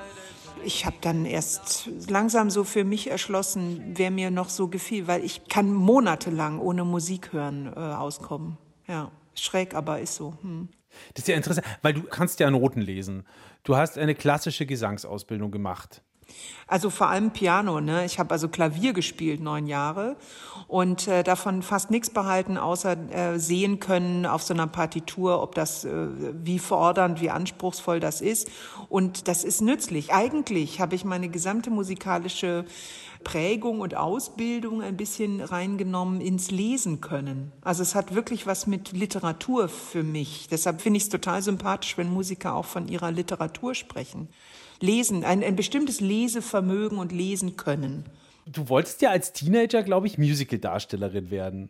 [0.63, 5.24] Ich habe dann erst langsam so für mich erschlossen, wer mir noch so gefiel, weil
[5.24, 8.58] ich kann monatelang ohne Musik hören äh, auskommen.
[8.88, 10.34] Ja, schräg, aber ist so.
[10.41, 10.70] Hm.
[11.13, 13.28] Das ist ja interessant, weil du kannst ja Noten lesen.
[13.63, 16.02] Du hast eine klassische Gesangsausbildung gemacht.
[16.67, 17.79] Also vor allem Piano.
[17.79, 18.05] Ne?
[18.05, 20.15] Ich habe also Klavier gespielt neun Jahre
[20.67, 25.53] und äh, davon fast nichts behalten, außer äh, sehen können auf so einer Partitur, ob
[25.53, 26.07] das äh,
[26.43, 28.49] wie fordernd, wie anspruchsvoll das ist.
[28.89, 30.11] Und das ist nützlich.
[30.11, 32.65] Eigentlich habe ich meine gesamte musikalische
[33.23, 37.51] Prägung und Ausbildung ein bisschen reingenommen ins Lesen können.
[37.61, 40.47] Also es hat wirklich was mit Literatur für mich.
[40.49, 44.29] Deshalb finde ich es total sympathisch, wenn Musiker auch von ihrer Literatur sprechen.
[44.79, 48.05] Lesen, ein, ein bestimmtes Lesevermögen und lesen können.
[48.45, 51.69] Du wolltest ja als Teenager, glaube ich, Musical-Darstellerin werden.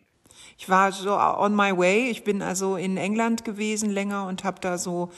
[0.58, 2.10] Ich war so on my way.
[2.10, 5.12] Ich bin also in England gewesen länger und habe da so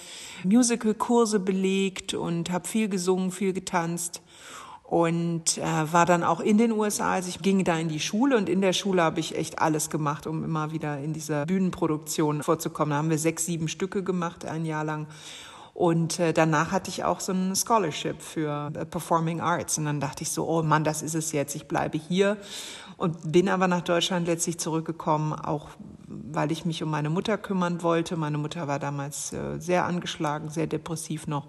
[0.43, 4.21] Musical-Kurse belegt und habe viel gesungen, viel getanzt
[4.83, 7.11] und äh, war dann auch in den USA.
[7.13, 9.89] Also ich ging da in die Schule und in der Schule habe ich echt alles
[9.89, 12.91] gemacht, um immer wieder in dieser Bühnenproduktion vorzukommen.
[12.91, 15.07] Da haben wir sechs, sieben Stücke gemacht, ein Jahr lang.
[15.77, 19.77] Und äh, danach hatte ich auch so ein Scholarship für äh, Performing Arts.
[19.77, 21.53] Und dann dachte ich so, oh Mann, das ist es jetzt.
[21.53, 22.37] Ich bleibe hier.
[22.97, 25.67] Und bin aber nach Deutschland letztlich zurückgekommen, auch
[26.07, 28.17] weil ich mich um meine Mutter kümmern wollte.
[28.17, 31.45] Meine Mutter war damals äh, sehr angeschlagen, sehr depressiv noch.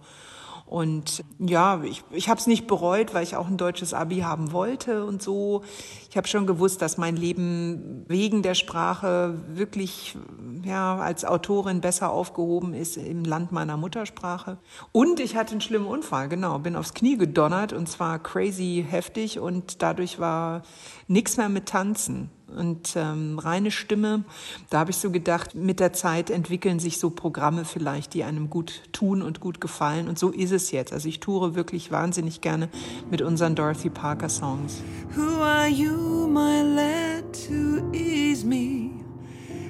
[0.69, 4.53] Und ja, ich, ich habe es nicht bereut, weil ich auch ein deutsches Abi haben
[4.53, 5.63] wollte und so.
[6.11, 10.17] Ich habe schon gewusst, dass mein Leben wegen der Sprache wirklich
[10.63, 14.59] ja, als Autorin besser aufgehoben ist im Land meiner Muttersprache.
[14.93, 19.39] Und ich hatte einen schlimmen Unfall, genau, bin aufs Knie gedonnert und zwar crazy heftig
[19.39, 20.63] und dadurch war
[21.09, 24.25] nichts mehr mit Tanzen und ähm, reine Stimme.
[24.71, 28.51] Da habe ich so gedacht, mit der Zeit entwickeln sich so Programme vielleicht, die einem
[28.51, 30.09] gut tun und gut gefallen.
[30.09, 30.92] Und so ist es jetzt.
[30.92, 32.68] Also ich toure wirklich wahnsinnig gerne
[33.11, 34.83] mit unseren Dorothy Parker Songs.
[35.16, 38.90] Who are you, my lad, to ease me?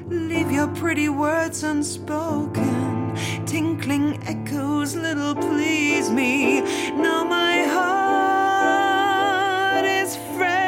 [0.09, 3.12] Leave your pretty words unspoken.
[3.44, 6.62] Tinkling echoes, little please me.
[6.96, 8.28] Now my heart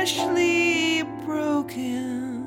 [0.01, 2.47] freshly broken.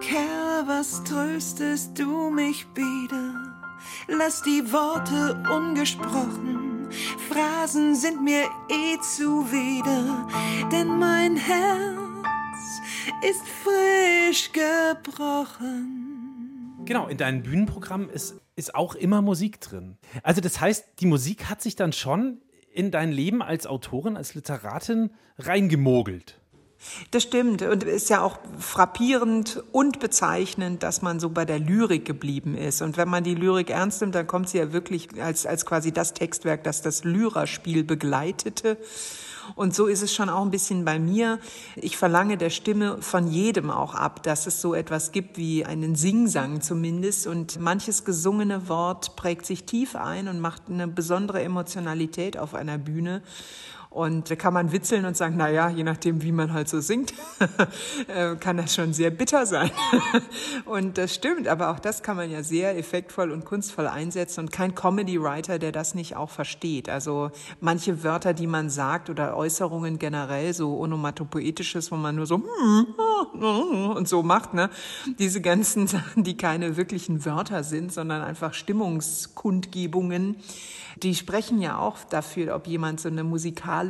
[0.00, 3.56] Kerl, was tröstest du mich wieder?
[4.08, 6.88] Lass die Worte ungesprochen.
[7.28, 10.26] Phrasen sind mir eh zuwider,
[10.72, 12.80] denn mein Herz
[13.22, 15.94] ist frisch gebrochen.
[16.86, 19.96] Genau, in deinem Bühnenprogramm ist, ist auch immer Musik drin.
[20.24, 22.40] Also das heißt, die Musik hat sich dann schon
[22.78, 26.38] in dein Leben als Autorin, als Literatin reingemogelt.
[27.10, 31.58] Das stimmt und es ist ja auch frappierend und bezeichnend, dass man so bei der
[31.58, 32.80] Lyrik geblieben ist.
[32.80, 35.90] Und wenn man die Lyrik ernst nimmt, dann kommt sie ja wirklich als, als quasi
[35.90, 38.76] das Textwerk, das das Lyraspiel begleitete.
[39.54, 41.38] Und so ist es schon auch ein bisschen bei mir.
[41.76, 45.94] Ich verlange der Stimme von jedem auch ab, dass es so etwas gibt wie einen
[45.96, 47.26] Singsang zumindest.
[47.26, 52.78] Und manches gesungene Wort prägt sich tief ein und macht eine besondere Emotionalität auf einer
[52.78, 53.22] Bühne.
[53.98, 56.78] Und da kann man witzeln und sagen, na ja, je nachdem, wie man halt so
[56.78, 57.12] singt,
[58.06, 59.72] äh, kann das schon sehr bitter sein.
[60.66, 64.52] und das stimmt, aber auch das kann man ja sehr effektvoll und kunstvoll einsetzen und
[64.52, 66.88] kein Comedy-Writer, der das nicht auch versteht.
[66.88, 72.40] Also manche Wörter, die man sagt oder Äußerungen generell, so onomatopoetisches, wo man nur so
[73.34, 74.70] und so macht, ne?
[75.18, 80.36] Diese ganzen Sachen, die keine wirklichen Wörter sind, sondern einfach Stimmungskundgebungen,
[81.02, 83.87] die sprechen ja auch dafür, ob jemand so eine musikalische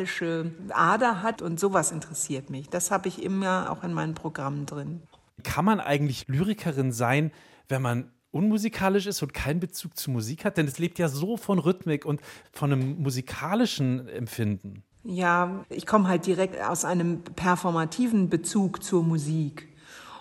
[0.70, 2.68] Ader hat und sowas interessiert mich.
[2.68, 5.02] Das habe ich immer auch in meinen Programmen drin.
[5.42, 7.32] Kann man eigentlich Lyrikerin sein,
[7.68, 10.56] wenn man unmusikalisch ist und keinen Bezug zu Musik hat?
[10.56, 12.20] Denn es lebt ja so von Rhythmik und
[12.52, 14.82] von einem musikalischen Empfinden.
[15.04, 19.67] Ja, ich komme halt direkt aus einem performativen Bezug zur Musik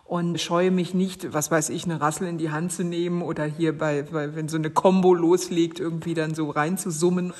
[0.08, 3.44] und scheue mich nicht, was weiß ich, eine Rassel in die Hand zu nehmen oder
[3.44, 7.34] hier bei, bei wenn so eine Combo loslegt, irgendwie dann so reinzusummen.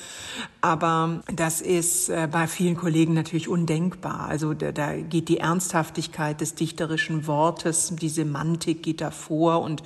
[0.60, 4.28] Aber das ist äh, bei vielen Kollegen natürlich undenkbar.
[4.28, 9.82] Also da, da geht die Ernsthaftigkeit des dichterischen Wortes, die Semantik geht davor und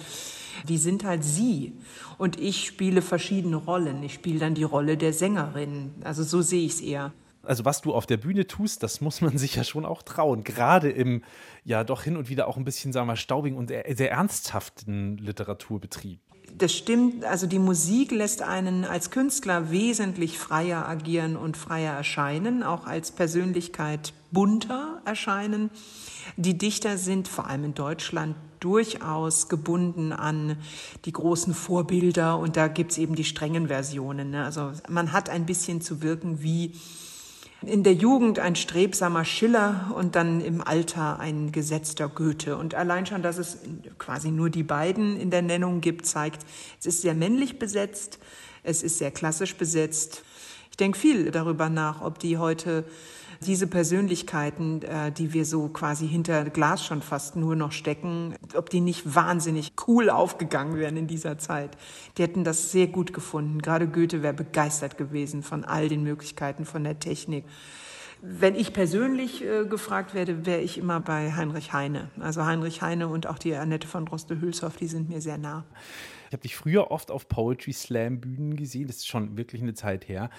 [0.68, 1.74] die sind halt sie.
[2.18, 4.02] Und ich spiele verschiedene Rollen.
[4.02, 5.92] Ich spiele dann die Rolle der Sängerin.
[6.02, 9.20] Also so sehe ich es eher also was du auf der Bühne tust, das muss
[9.20, 10.44] man sich ja schon auch trauen.
[10.44, 11.22] Gerade im
[11.64, 16.20] ja doch hin und wieder auch ein bisschen, sagen wir, staubigen und sehr ernsthaften Literaturbetrieb.
[16.56, 17.24] Das stimmt.
[17.24, 23.10] Also die Musik lässt einen als Künstler wesentlich freier agieren und freier erscheinen, auch als
[23.10, 25.70] Persönlichkeit bunter erscheinen.
[26.36, 30.56] Die Dichter sind vor allem in Deutschland durchaus gebunden an
[31.04, 34.30] die großen Vorbilder und da gibt's eben die strengen Versionen.
[34.30, 34.44] Ne?
[34.44, 36.74] Also man hat ein bisschen zu wirken wie
[37.64, 42.56] in der Jugend ein strebsamer Schiller und dann im Alter ein gesetzter Goethe.
[42.56, 43.58] Und allein schon, dass es
[43.98, 46.44] quasi nur die beiden in der Nennung gibt, zeigt,
[46.80, 48.18] es ist sehr männlich besetzt,
[48.62, 50.24] es ist sehr klassisch besetzt.
[50.70, 52.84] Ich denke viel darüber nach, ob die heute
[53.42, 58.70] diese Persönlichkeiten, äh, die wir so quasi hinter Glas schon fast nur noch stecken, ob
[58.70, 61.76] die nicht wahnsinnig cool aufgegangen wären in dieser Zeit.
[62.16, 63.60] Die hätten das sehr gut gefunden.
[63.60, 67.44] Gerade Goethe wäre begeistert gewesen von all den Möglichkeiten, von der Technik.
[68.24, 72.10] Wenn ich persönlich äh, gefragt werde, wäre ich immer bei Heinrich Heine.
[72.20, 75.64] Also Heinrich Heine und auch die Annette von Droste-Hülshoff, die sind mir sehr nah.
[76.28, 78.86] Ich habe dich früher oft auf Poetry Slam Bühnen gesehen.
[78.86, 80.30] Das ist schon wirklich eine Zeit her.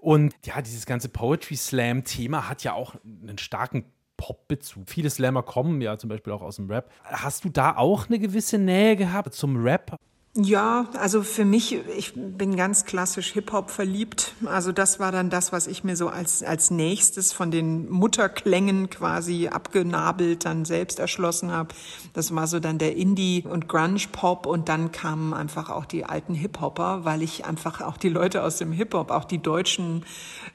[0.00, 3.84] Und ja, dieses ganze Poetry Slam Thema hat ja auch einen starken
[4.16, 4.88] Pop-Bezug.
[4.88, 6.90] Viele Slammer kommen ja zum Beispiel auch aus dem Rap.
[7.04, 9.96] Hast du da auch eine gewisse Nähe gehabt zum Rap?
[10.36, 14.34] Ja, also für mich, ich bin ganz klassisch Hip-Hop verliebt.
[14.44, 18.90] Also das war dann das, was ich mir so als, als nächstes von den Mutterklängen
[18.90, 21.74] quasi abgenabelt dann selbst erschlossen habe.
[22.12, 26.34] Das war so dann der Indie- und Grunge-Pop und dann kamen einfach auch die alten
[26.34, 30.04] Hip-Hopper, weil ich einfach auch die Leute aus dem Hip-Hop, auch die deutschen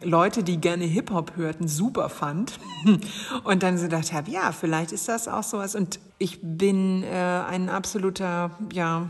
[0.02, 2.60] Leute, die gerne Hip-Hop hörten, super fand.
[3.44, 5.76] Und dann so gedacht habe, ja, vielleicht ist das auch sowas.
[5.76, 9.10] Und ich bin äh, ein absoluter, ja,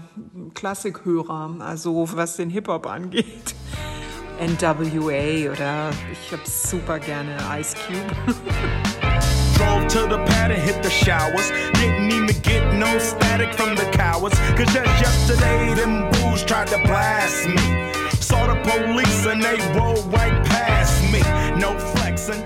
[0.54, 3.56] Klassikhörer, also was den Hip-Hop angeht.
[4.40, 8.36] NWA oder ich hab super gerne Ice Cube.
[9.56, 11.52] Drove to the pad and hit the showers.
[11.76, 14.38] Didn't even get no static from the cowards.
[14.58, 17.94] Cause just yesterday, them bulls tried to blast me.
[18.20, 21.22] Saw the police and they rolled right past me.
[21.58, 22.44] No flexing.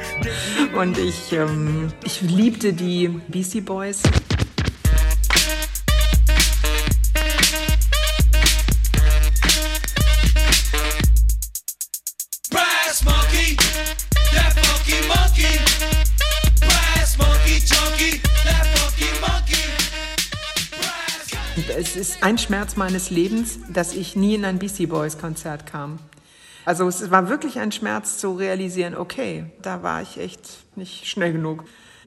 [0.78, 4.04] Und ich, ähm, ich liebte die Beastie Boys.
[21.78, 26.00] Es ist ein Schmerz meines Lebens, dass ich nie in ein Beastie Boys Konzert kam.
[26.66, 30.42] Also es war wirklich ein Schmerz zu realisieren, okay, da war ich echt
[30.76, 31.64] nicht schnell genug.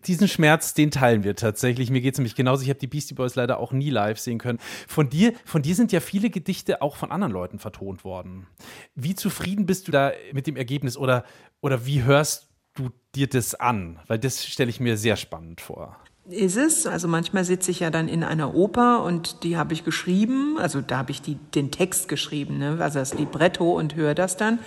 [0.07, 1.90] Diesen Schmerz, den teilen wir tatsächlich.
[1.90, 2.64] Mir geht es nämlich genauso.
[2.64, 4.59] Ich habe die Beastie Boys leider auch nie live sehen können.
[4.88, 8.48] Von dir, von dir sind ja viele Gedichte auch von anderen Leuten vertont worden.
[8.96, 11.25] Wie zufrieden bist du da mit dem Ergebnis oder,
[11.61, 14.01] oder wie hörst du dir das an?
[14.09, 16.01] Weil das stelle ich mir sehr spannend vor.
[16.30, 16.87] Ist es.
[16.87, 20.56] Also manchmal sitze ich ja dann in einer Oper und die habe ich geschrieben.
[20.58, 22.76] Also da habe ich die, den Text geschrieben, ne?
[22.80, 24.58] also das Libretto und höre das dann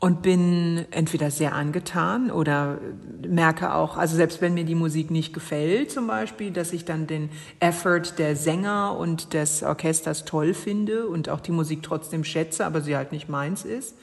[0.00, 2.78] und bin entweder sehr angetan oder
[3.22, 7.06] merke auch, also selbst wenn mir die Musik nicht gefällt zum Beispiel, dass ich dann
[7.06, 7.28] den
[7.60, 12.80] Effort der Sänger und des Orchesters toll finde und auch die Musik trotzdem schätze, aber
[12.80, 13.94] sie halt nicht meins ist.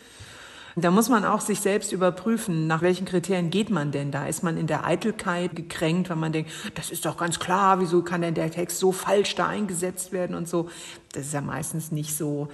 [0.80, 4.28] Da muss man auch sich selbst überprüfen, nach welchen Kriterien geht man denn da?
[4.28, 8.04] Ist man in der Eitelkeit gekränkt, weil man denkt, das ist doch ganz klar, wieso
[8.04, 10.70] kann denn der Text so falsch da eingesetzt werden und so?
[11.14, 12.50] Das ist ja meistens nicht so.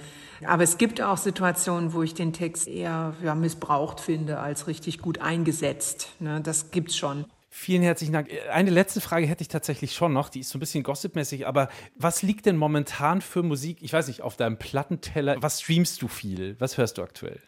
[0.46, 5.00] Aber es gibt auch Situationen, wo ich den Text eher ja, missbraucht finde als richtig
[5.00, 6.08] gut eingesetzt.
[6.18, 6.40] Ne?
[6.40, 7.26] Das gibt's schon.
[7.50, 8.30] Vielen herzlichen Dank.
[8.50, 11.68] Eine letzte Frage hätte ich tatsächlich schon noch, die ist so ein bisschen gossipmäßig, aber
[11.94, 15.36] was liegt denn momentan für Musik, ich weiß nicht, auf deinem Plattenteller?
[15.40, 16.56] Was streamst du viel?
[16.58, 17.42] Was hörst du aktuell?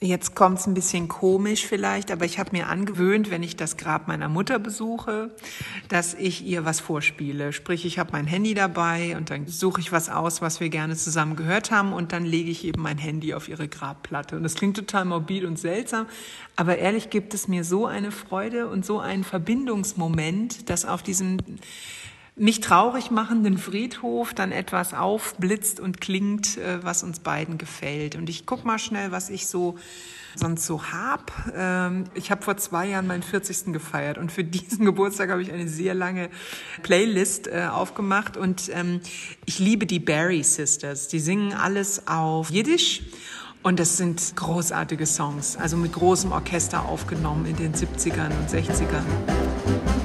[0.00, 4.06] Jetzt kommt's ein bisschen komisch vielleicht, aber ich habe mir angewöhnt, wenn ich das Grab
[4.06, 5.34] meiner Mutter besuche,
[5.88, 7.52] dass ich ihr was vorspiele.
[7.52, 10.94] Sprich, ich habe mein Handy dabei und dann suche ich was aus, was wir gerne
[10.94, 14.36] zusammen gehört haben und dann lege ich eben mein Handy auf ihre Grabplatte.
[14.36, 16.06] Und das klingt total morbid und seltsam,
[16.54, 21.38] aber ehrlich gibt es mir so eine Freude und so einen Verbindungsmoment, dass auf diesem
[22.38, 28.16] mich traurig machenden Friedhof dann etwas aufblitzt und klingt, äh, was uns beiden gefällt.
[28.16, 29.76] Und ich guck mal schnell, was ich so
[30.34, 31.32] sonst so hab.
[31.54, 33.72] Ähm, ich habe vor zwei Jahren meinen 40.
[33.72, 36.30] gefeiert und für diesen Geburtstag habe ich eine sehr lange
[36.82, 39.00] Playlist äh, aufgemacht und ähm,
[39.46, 41.08] ich liebe die Barry Sisters.
[41.08, 43.02] Die singen alles auf Jiddisch.
[43.60, 49.97] Und das sind großartige Songs, also mit großem Orchester aufgenommen in den 70ern und 60ern.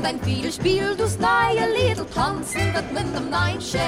[0.00, 3.80] Klezmer, nimm dein Fiedelspiel, du's neue Liedl tanzen wird mit dem Chef.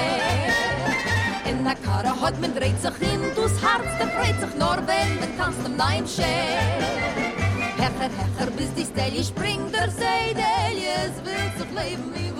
[1.45, 5.19] In der Karre hat man dreht sich hin, du's Herz, der freut sich nur, wenn
[5.19, 6.23] man tanzt dem Chef.
[7.77, 10.43] Hecher, hecher, bis die Stelle springt, der Seidel,
[10.95, 12.31] es will sich leben wie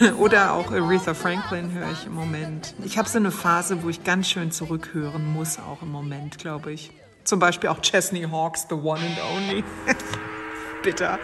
[0.00, 2.74] bin Oder auch Aretha Franklin höre ich im Moment.
[2.84, 6.72] Ich habe so eine Phase, wo ich ganz schön zurückhören muss, auch im Moment, glaube
[6.72, 6.90] ich.
[7.22, 9.64] Zum Beispiel auch Chesney Hawks, The One and Only.
[10.84, 11.18] Bitter.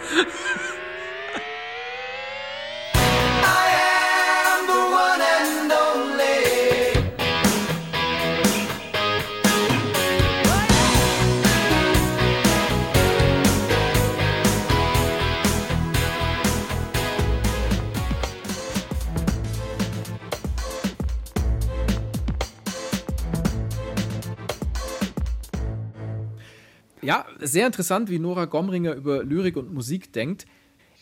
[27.42, 30.46] Sehr interessant, wie Nora Gomringer über Lyrik und Musik denkt.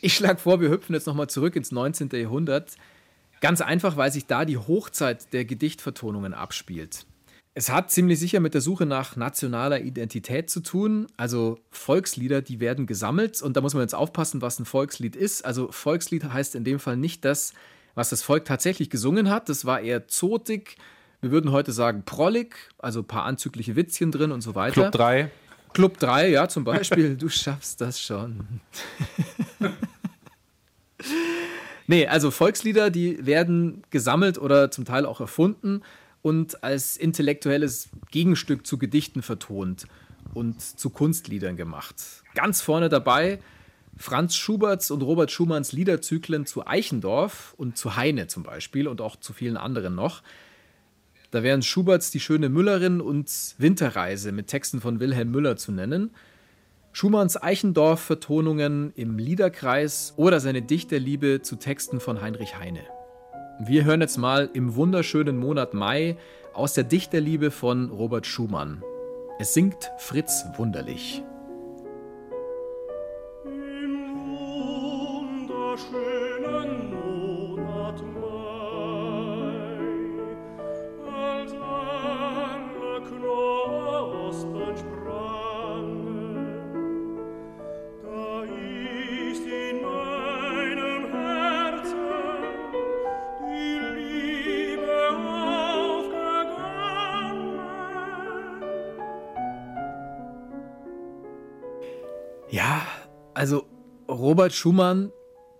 [0.00, 2.10] Ich schlage vor, wir hüpfen jetzt nochmal zurück ins 19.
[2.12, 2.76] Jahrhundert.
[3.40, 7.06] Ganz einfach, weil sich da die Hochzeit der Gedichtvertonungen abspielt.
[7.54, 11.08] Es hat ziemlich sicher mit der Suche nach nationaler Identität zu tun.
[11.16, 15.44] Also Volkslieder, die werden gesammelt und da muss man jetzt aufpassen, was ein Volkslied ist.
[15.44, 17.52] Also Volkslied heißt in dem Fall nicht das,
[17.96, 19.48] was das Volk tatsächlich gesungen hat.
[19.48, 20.76] Das war eher zotig.
[21.20, 24.74] Wir würden heute sagen prollig, also ein paar anzügliche Witzchen drin und so weiter.
[24.74, 25.30] Club 3.
[25.78, 27.14] Club 3, ja, zum Beispiel.
[27.16, 28.60] du schaffst das schon.
[31.86, 35.82] nee, also Volkslieder, die werden gesammelt oder zum Teil auch erfunden
[36.20, 39.86] und als intellektuelles Gegenstück zu Gedichten vertont
[40.34, 41.94] und zu Kunstliedern gemacht.
[42.34, 43.38] Ganz vorne dabei
[43.96, 49.14] Franz Schuberts und Robert Schumanns Liederzyklen zu Eichendorff und zu Heine zum Beispiel und auch
[49.14, 50.22] zu vielen anderen noch.
[51.30, 56.10] Da wären Schuberts Die schöne Müllerin und Winterreise mit Texten von Wilhelm Müller zu nennen.
[56.92, 62.80] Schumanns Eichendorff-Vertonungen im Liederkreis oder seine Dichterliebe zu Texten von Heinrich Heine.
[63.60, 66.16] Wir hören jetzt mal im wunderschönen Monat Mai
[66.54, 68.82] aus der Dichterliebe von Robert Schumann.
[69.38, 71.22] Es singt Fritz wunderlich.
[75.78, 76.17] wunderschönen
[103.38, 103.66] also
[104.08, 105.12] Robert Schumann,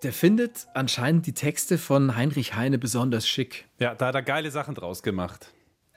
[0.03, 3.67] der findet anscheinend die Texte von Heinrich Heine besonders schick.
[3.79, 5.53] Ja, da hat er geile Sachen draus gemacht.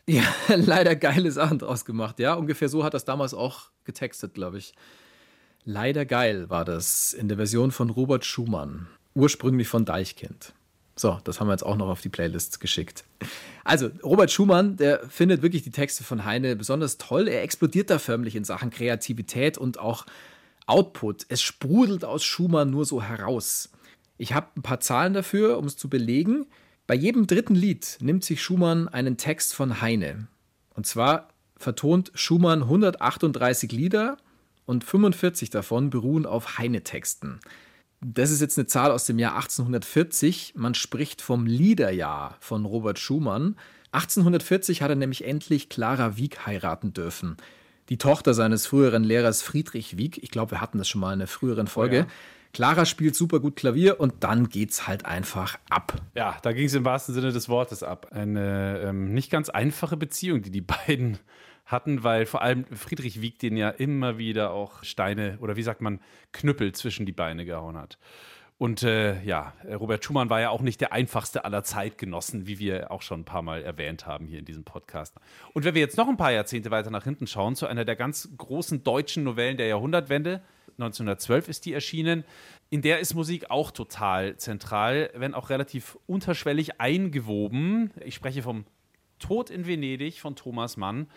[0.08, 0.24] Ja,
[0.56, 2.20] leider geile Sachen draus gemacht.
[2.20, 4.74] Ja, ungefähr so hat das damals auch getextet, glaube ich.
[5.64, 10.54] Leider geil war das in der Version von Robert Schumann, ursprünglich von Deichkind.
[10.96, 13.06] So, das haben wir jetzt auch noch auf die Playlist geschickt.
[13.64, 17.28] Also, Robert Schumann, der findet wirklich die Texte von Heine besonders toll.
[17.28, 20.06] Er explodiert da förmlich in Sachen Kreativität und auch
[20.68, 21.26] Output.
[21.30, 23.70] Es sprudelt aus Schumann nur so heraus.
[24.18, 26.46] Ich habe ein paar Zahlen dafür, um es zu belegen.
[26.88, 30.28] Bei jedem dritten Lied nimmt sich Schumann einen Text von Heine.
[30.76, 34.18] Und zwar vertont Schumann 138 Lieder
[34.66, 37.40] und 45 davon beruhen auf Heine-Texten.
[38.02, 40.54] Das ist jetzt eine Zahl aus dem Jahr 1840.
[40.56, 43.56] Man spricht vom Liederjahr von Robert Schumann.
[43.92, 47.38] 1840 hat er nämlich endlich Clara Wieck heiraten dürfen.
[47.90, 50.22] Die Tochter seines früheren Lehrers Friedrich Wieck.
[50.24, 51.98] Ich glaube, wir hatten das schon mal in einer früheren Folge.
[51.98, 52.08] ja.
[52.54, 55.94] Clara spielt super gut Klavier und dann geht's halt einfach ab.
[56.16, 58.08] Ja, da ging es im wahrsten Sinne des Wortes ab.
[58.12, 61.18] Eine ähm, nicht ganz einfache Beziehung, die die beiden
[61.66, 65.82] hatten, weil vor allem Friedrich Wieck den ja immer wieder auch Steine oder wie sagt
[65.82, 66.02] man,
[66.34, 67.98] Knüppel zwischen die Beine gehauen hat.
[68.62, 72.92] Und äh, ja, Robert Schumann war ja auch nicht der einfachste aller Zeitgenossen, wie wir
[72.92, 75.16] auch schon ein paar Mal erwähnt haben hier in diesem Podcast.
[75.54, 77.96] Und wenn wir jetzt noch ein paar Jahrzehnte weiter nach hinten schauen, zu einer der
[77.96, 80.44] ganz großen deutschen Novellen der Jahrhundertwende,
[80.74, 82.24] 1912 ist die erschienen,
[82.70, 87.90] in der ist Musik auch total zentral, wenn auch relativ unterschwellig eingewoben.
[88.06, 88.66] Ich spreche vom
[89.18, 91.08] Tod in Venedig von Thomas Mann.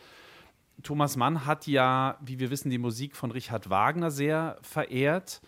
[0.83, 5.43] Thomas Mann hat ja, wie wir wissen, die Musik von Richard Wagner sehr verehrt.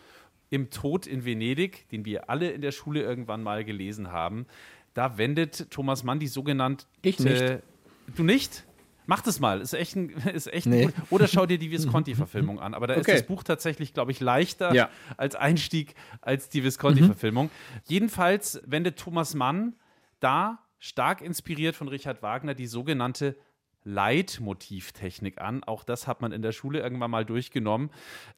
[0.50, 4.46] Im Tod in Venedig, den wir alle in der Schule irgendwann mal gelesen haben,
[4.94, 6.86] da wendet Thomas Mann die sogenannte.
[7.02, 7.58] Ich nicht.
[8.14, 8.64] Du nicht?
[9.08, 10.84] Mach das mal, ist echt ein, ist echt Nee.
[10.86, 10.94] gut.
[11.10, 12.74] Oder schau dir die Visconti-Verfilmung an.
[12.74, 13.12] Aber da Okay.
[13.12, 14.88] ist das Buch tatsächlich, glaube ich, leichter Ja.
[15.16, 17.50] als Einstieg als die Visconti-Verfilmung.
[17.86, 19.74] Jedenfalls wendet Thomas Mann
[20.20, 23.36] da, stark inspiriert von Richard Wagner, die sogenannte
[23.86, 25.62] Leitmotivtechnik an.
[25.62, 27.90] Auch das hat man in der Schule irgendwann mal durchgenommen.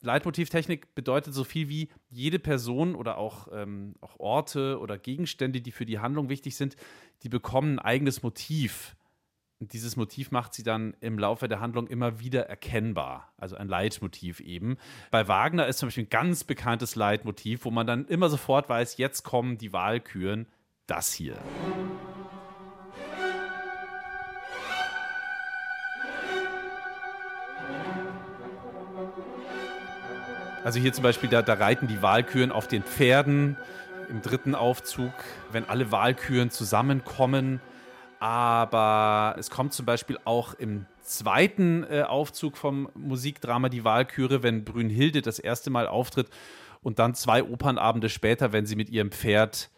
[0.02, 5.72] Leitmotivtechnik bedeutet so viel wie jede Person oder auch, ähm, auch Orte oder Gegenstände, die
[5.72, 6.76] für die Handlung wichtig sind,
[7.22, 8.94] die bekommen ein eigenes Motiv.
[9.58, 13.32] Und dieses Motiv macht sie dann im Laufe der Handlung immer wieder erkennbar.
[13.38, 14.76] Also ein Leitmotiv eben.
[15.10, 18.98] Bei Wagner ist zum Beispiel ein ganz bekanntes Leitmotiv, wo man dann immer sofort weiß,
[18.98, 20.46] jetzt kommen die Wahlküren.
[20.86, 21.36] Das hier.
[30.68, 33.56] Also hier zum Beispiel, da, da reiten die Wahlküren auf den Pferden
[34.10, 35.14] im dritten Aufzug,
[35.50, 37.62] wenn alle Wahlküren zusammenkommen.
[38.20, 44.66] Aber es kommt zum Beispiel auch im zweiten äh, Aufzug vom Musikdrama Die Wahlküre, wenn
[44.66, 46.28] Brünnhilde das erste Mal auftritt
[46.82, 49.70] und dann zwei Opernabende später, wenn sie mit ihrem Pferd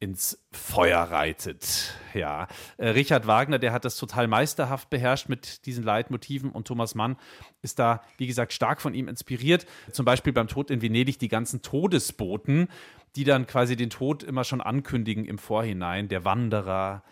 [0.00, 1.94] ins Feuer reitet.
[2.12, 6.94] Ja, äh, Richard Wagner, der hat das total meisterhaft beherrscht mit diesen Leitmotiven und Thomas
[6.94, 7.16] Mann
[7.62, 9.66] ist da, wie gesagt, stark von ihm inspiriert.
[9.92, 12.68] Zum Beispiel beim Tod in Venedig die ganzen Todesboten,
[13.16, 16.08] die dann quasi den Tod immer schon ankündigen im Vorhinein.
[16.08, 17.02] Der Wanderer,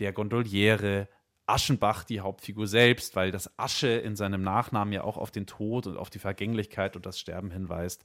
[0.00, 1.08] der Gondoliere,
[1.46, 5.86] Aschenbach, die Hauptfigur selbst, weil das Asche in seinem Nachnamen ja auch auf den Tod
[5.86, 8.04] und auf die Vergänglichkeit und das Sterben hinweist.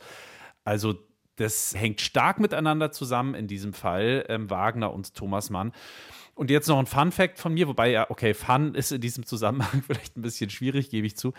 [0.64, 0.96] Also
[1.38, 5.72] das hängt stark miteinander zusammen in diesem Fall, ähm, Wagner und Thomas Mann.
[6.36, 9.82] Und jetzt noch ein Fun-Fact von mir, wobei ja, okay, Fun ist in diesem Zusammenhang
[9.88, 11.34] vielleicht ein bisschen schwierig, gebe ich zu.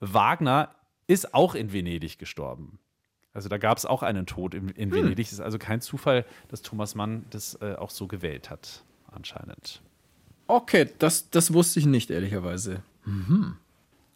[0.00, 0.74] Wagner
[1.06, 2.78] ist auch in Venedig gestorben.
[3.32, 5.04] Also da gab es auch einen Tod in, in hm.
[5.04, 5.26] Venedig.
[5.26, 9.82] Es ist also kein Zufall, dass Thomas Mann das äh, auch so gewählt hat, anscheinend.
[10.46, 12.82] Okay, das, das wusste ich nicht, ehrlicherweise.
[13.04, 13.56] Mhm.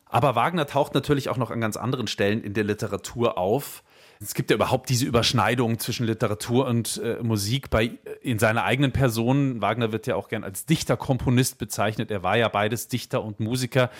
[0.06, 3.82] Aber Wagner taucht natürlich auch noch an ganz anderen Stellen in der Literatur auf.
[4.22, 8.64] Es gibt ja überhaupt diese Überschneidung zwischen Literatur und äh, Musik bei, äh, in seiner
[8.64, 9.60] eigenen Person.
[9.60, 12.10] Wagner wird ja auch gern als Dichter-Komponist bezeichnet.
[12.10, 13.90] Er war ja beides Dichter und Musiker.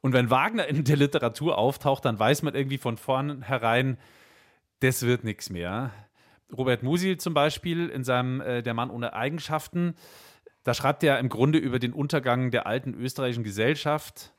[0.00, 3.98] Und wenn Wagner in der Literatur auftaucht, dann weiß man irgendwie von vornherein,
[4.80, 5.90] das wird nichts mehr.
[6.56, 9.94] Robert Musil zum Beispiel in seinem äh, Der Mann ohne Eigenschaften,
[10.64, 14.32] da schreibt er im Grunde über den Untergang der alten österreichischen Gesellschaft,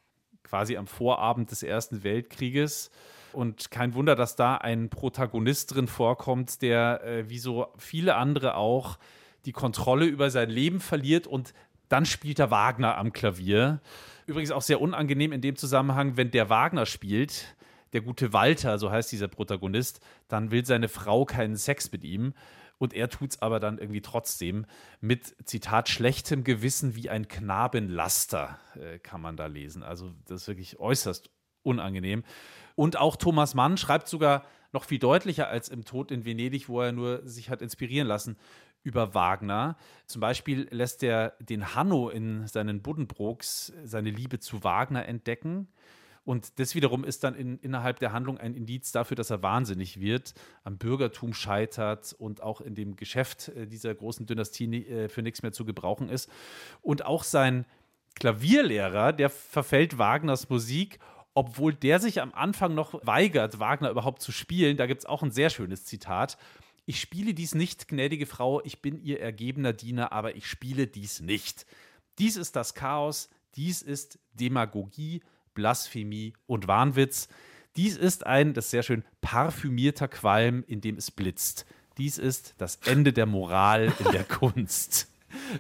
[0.44, 2.92] quasi am Vorabend des Ersten Weltkrieges.
[3.38, 8.56] Und kein Wunder, dass da ein Protagonist drin vorkommt, der äh, wie so viele andere
[8.56, 8.98] auch
[9.46, 11.54] die Kontrolle über sein Leben verliert und
[11.88, 13.80] dann spielt er Wagner am Klavier.
[14.26, 17.56] Übrigens auch sehr unangenehm in dem Zusammenhang, wenn der Wagner spielt,
[17.94, 22.34] der gute Walter, so heißt dieser Protagonist, dann will seine Frau keinen Sex mit ihm.
[22.80, 24.66] Und er tut es aber dann irgendwie trotzdem
[25.00, 29.84] mit, Zitat, schlechtem Gewissen wie ein Knabenlaster, äh, kann man da lesen.
[29.84, 31.30] Also das ist wirklich äußerst
[31.62, 32.24] unangenehm.
[32.78, 36.80] Und auch Thomas Mann schreibt sogar noch viel deutlicher als im Tod in Venedig, wo
[36.80, 38.38] er nur sich hat inspirieren lassen
[38.84, 39.78] über Wagner.
[40.06, 45.68] Zum Beispiel lässt er den Hanno in seinen Buddenbrooks seine Liebe zu Wagner entdecken.
[46.24, 50.00] Und das wiederum ist dann in, innerhalb der Handlung ein Indiz dafür, dass er wahnsinnig
[50.00, 55.24] wird, am Bürgertum scheitert und auch in dem Geschäft äh, dieser großen Dynastie äh, für
[55.24, 56.30] nichts mehr zu gebrauchen ist.
[56.84, 57.66] Und auch sein
[58.14, 61.00] Klavierlehrer, der verfällt Wagners Musik
[61.38, 64.76] obwohl der sich am Anfang noch weigert, Wagner überhaupt zu spielen.
[64.76, 66.36] Da gibt es auch ein sehr schönes Zitat.
[66.88, 71.20] Ich spiele dies nicht, gnädige Frau, ich bin ihr ergebener Diener, aber ich spiele dies
[71.20, 71.68] nicht.
[72.18, 75.22] Dies ist das Chaos, dies ist Demagogie,
[75.54, 77.28] Blasphemie und Wahnwitz.
[77.76, 81.68] Dies ist ein, das ist sehr schön, parfümierter Qualm, in dem es blitzt.
[82.00, 85.08] Dies ist das Ende der Moral in der Kunst.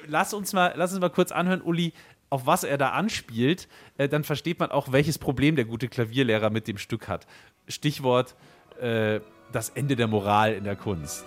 [0.07, 1.93] Lass uns mal, lass uns mal kurz anhören, Uli,
[2.29, 3.67] auf was er da anspielt,
[3.97, 7.27] äh, dann versteht man auch, welches Problem der gute Klavierlehrer mit dem Stück hat.
[7.67, 8.35] Stichwort
[8.79, 9.19] äh,
[9.51, 11.25] das Ende der Moral in der Kunst.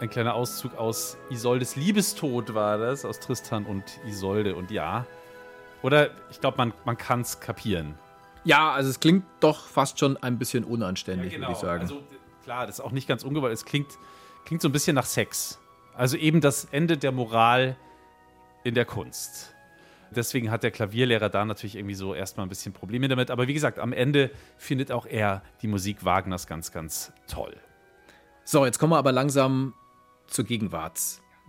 [0.00, 4.54] Ein kleiner Auszug aus Isoldes Liebestod war das, aus Tristan und Isolde.
[4.54, 5.06] Und ja,
[5.82, 7.94] oder ich glaube, man, man kann es kapieren.
[8.44, 11.48] Ja, also es klingt doch fast schon ein bisschen unanständig, ja, genau.
[11.48, 11.82] würde ich sagen.
[11.82, 12.02] Also
[12.44, 13.52] klar, das ist auch nicht ganz ungewollt.
[13.52, 13.98] Es klingt,
[14.44, 15.58] klingt so ein bisschen nach Sex.
[15.94, 17.76] Also eben das Ende der Moral
[18.64, 19.54] in der Kunst.
[20.10, 23.30] Deswegen hat der Klavierlehrer da natürlich irgendwie so erstmal ein bisschen Probleme damit.
[23.30, 27.56] Aber wie gesagt, am Ende findet auch er die Musik Wagners ganz, ganz toll.
[28.44, 29.74] So, jetzt kommen wir aber langsam
[30.28, 31.00] zur Gegenwart.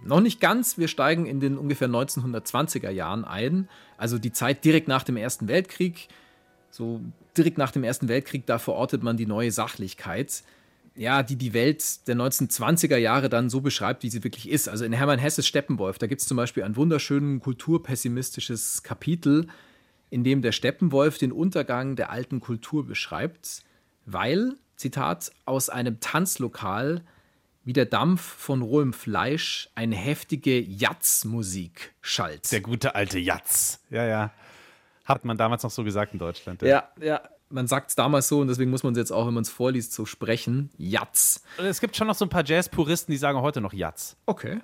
[0.04, 3.68] Noch nicht ganz, wir steigen in den ungefähr 1920er Jahren ein,
[3.98, 6.08] also die Zeit direkt nach dem Ersten Weltkrieg.
[6.70, 7.02] So
[7.36, 10.44] direkt nach dem Ersten Weltkrieg, da verortet man die neue Sachlichkeit,
[10.96, 14.68] ja, die die Welt der 1920er Jahre dann so beschreibt, wie sie wirklich ist.
[14.68, 19.48] Also in Hermann Hesses Steppenwolf, da gibt es zum Beispiel ein wunderschönes kulturpessimistisches Kapitel,
[20.10, 23.64] in dem der Steppenwolf den Untergang der alten Kultur beschreibt,
[24.06, 27.04] weil, Zitat, aus einem Tanzlokal
[27.68, 32.50] wie der Dampf von rohem Fleisch eine heftige Jatzmusik schallt.
[32.54, 33.84] Der gute alte Jatz.
[33.90, 34.32] Ja, ja.
[35.04, 36.62] Hat man damals noch so gesagt in Deutschland.
[36.62, 37.06] Ja, ja.
[37.06, 37.22] ja.
[37.50, 39.50] Man sagt es damals so und deswegen muss man es jetzt auch, wenn man es
[39.50, 40.70] vorliest, so sprechen.
[40.78, 41.44] Jatz.
[41.58, 44.16] Es gibt schon noch so ein paar Jazz-Puristen, die sagen heute noch Jatz.
[44.26, 44.62] Okay.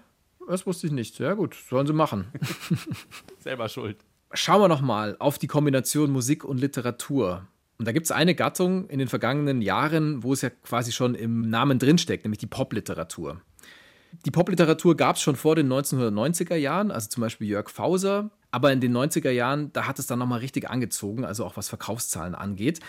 [0.48, 1.20] Das wusste ich nicht.
[1.20, 1.58] Ja, gut.
[1.70, 2.32] Sollen sie machen.
[3.40, 3.98] Selber schuld.
[4.32, 7.48] Schauen wir noch mal auf die Kombination Musik und Literatur.
[7.78, 11.16] Und da gibt es eine Gattung in den vergangenen Jahren, wo es ja quasi schon
[11.16, 13.42] im Namen drinsteckt, nämlich die Popliteratur.
[14.26, 18.30] Die Popliteratur gab es schon vor den 1990er Jahren, also zum Beispiel Jörg Fauser.
[18.52, 21.70] Aber in den 90er Jahren, da hat es dann nochmal richtig angezogen, also auch was
[21.70, 22.80] Verkaufszahlen angeht.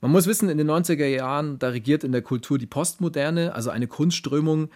[0.00, 3.70] Man muss wissen, in den 90er Jahren, da regiert in der Kultur die Postmoderne, also
[3.70, 4.70] eine Kunstströmung,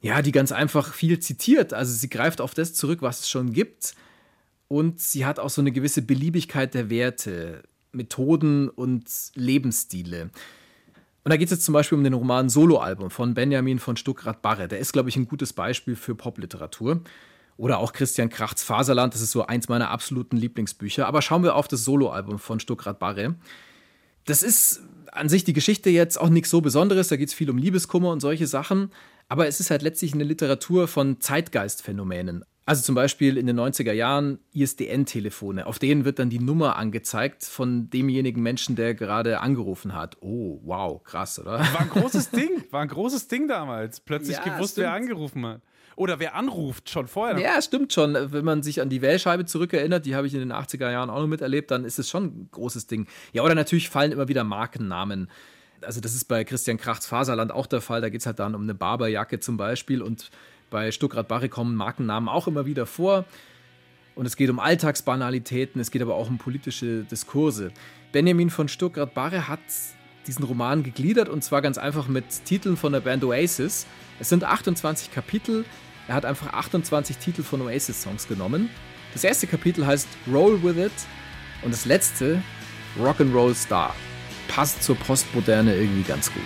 [0.00, 1.72] ja, die ganz einfach viel zitiert.
[1.72, 3.94] Also sie greift auf das zurück, was es schon gibt.
[4.66, 7.62] Und sie hat auch so eine gewisse Beliebigkeit der Werte,
[7.92, 10.30] Methoden und Lebensstile.
[11.24, 14.68] Und da geht es jetzt zum Beispiel um den Roman Soloalbum von Benjamin von Stuckrad-Barre.
[14.68, 17.02] Der ist, glaube ich, ein gutes Beispiel für Popliteratur.
[17.58, 21.06] Oder auch Christian Krachts Faserland, das ist so eins meiner absoluten Lieblingsbücher.
[21.06, 23.34] Aber schauen wir auf das Soloalbum von Stuckrad-Barre.
[24.24, 24.82] Das ist
[25.12, 27.08] an sich die Geschichte jetzt auch nichts so Besonderes.
[27.08, 28.92] Da geht es viel um Liebeskummer und solche Sachen.
[29.28, 32.44] Aber es ist halt letztlich eine Literatur von Zeitgeistphänomenen.
[32.68, 35.66] Also zum Beispiel in den 90er Jahren ISDN-Telefone.
[35.66, 40.18] Auf denen wird dann die Nummer angezeigt von demjenigen Menschen, der gerade angerufen hat.
[40.20, 41.52] Oh, wow, krass, oder?
[41.60, 42.64] War ein großes Ding.
[42.70, 44.00] War ein großes Ding damals.
[44.00, 44.84] Plötzlich Ja, gewusst, stimmt.
[44.86, 45.62] wer angerufen hat.
[45.96, 47.38] Oder wer anruft, schon vorher.
[47.38, 48.14] Ja, stimmt schon.
[48.14, 51.20] Wenn man sich an die Wählscheibe zurückerinnert, die habe ich in den 80er Jahren auch
[51.20, 53.06] noch miterlebt, dann ist es schon ein großes Ding.
[53.32, 55.28] Ja, oder natürlich fallen immer wieder Markennamen.
[55.80, 58.00] Also das ist bei Christian Krachts Faserland auch der Fall.
[58.00, 60.02] Da geht es halt dann um eine Barberjacke zum Beispiel.
[60.02, 60.30] Und
[60.70, 63.24] bei Stuckrad-Barre kommen Markennamen auch immer wieder vor.
[64.14, 67.70] Und es geht um Alltagsbanalitäten, es geht aber auch um politische Diskurse.
[68.10, 69.60] Benjamin von Stuckrad-Barre hat
[70.26, 73.86] diesen Roman gegliedert und zwar ganz einfach mit Titeln von der Band Oasis.
[74.18, 75.64] Es sind 28 Kapitel.
[76.08, 78.68] Er hat einfach 28 Titel von Oasis-Songs genommen.
[79.12, 80.92] Das erste Kapitel heißt Roll With It
[81.62, 82.42] und das letzte
[82.98, 83.94] Rock'n'Roll Star.
[84.48, 86.42] Passt zur Postmoderne irgendwie ganz gut.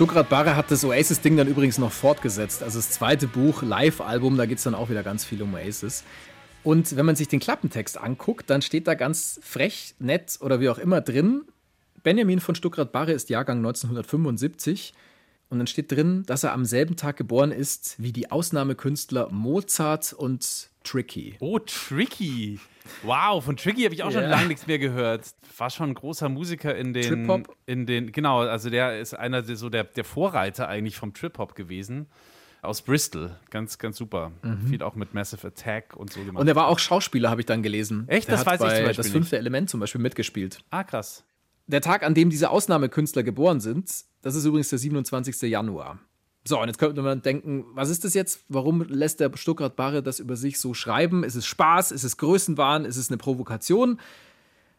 [0.00, 2.62] Stuckrad-Barre hat das Oasis-Ding dann übrigens noch fortgesetzt.
[2.62, 6.04] Also das zweite Buch, Live-Album, da geht es dann auch wieder ganz viel um Oasis.
[6.64, 10.70] Und wenn man sich den Klappentext anguckt, dann steht da ganz frech, nett oder wie
[10.70, 11.42] auch immer drin,
[12.02, 14.94] Benjamin von Stuckrad-Barre ist Jahrgang 1975.
[15.50, 20.14] Und dann steht drin, dass er am selben Tag geboren ist wie die Ausnahmekünstler Mozart
[20.14, 21.36] und Tricky.
[21.40, 22.58] Oh, Tricky.
[23.02, 24.28] Wow, von Tricky habe ich auch schon Ja.
[24.28, 25.26] lange nichts mehr gehört.
[25.58, 27.02] War schon ein großer Musiker in den.
[27.04, 27.56] Trip-Hop?
[27.66, 31.54] In den, genau, also der ist einer der, so der, der Vorreiter eigentlich vom Trip-Hop
[31.54, 32.06] gewesen.
[32.62, 33.34] Aus Bristol.
[33.48, 34.32] Ganz, ganz super.
[34.42, 34.66] Mhm.
[34.68, 36.40] Viel auch mit Massive Attack und so gemacht.
[36.40, 38.04] Und er war auch Schauspieler, habe ich dann gelesen.
[38.06, 38.28] Echt?
[38.28, 40.58] Der Das weiß ich zum Beispiel Das fünfte Element zum Beispiel mitgespielt.
[40.70, 41.24] ah, krass.
[41.68, 43.88] Der Tag, an dem diese Ausnahmekünstler geboren sind,
[44.22, 45.40] das ist übrigens der 27.
[45.42, 46.00] Januar.
[46.44, 48.44] So, und jetzt könnte man denken, was ist das jetzt?
[48.48, 51.22] Warum lässt der Stuttgart Barre das über sich so schreiben?
[51.22, 51.92] Ist es Spaß?
[51.92, 52.86] Ist es Größenwahn?
[52.86, 54.00] Ist es eine Provokation?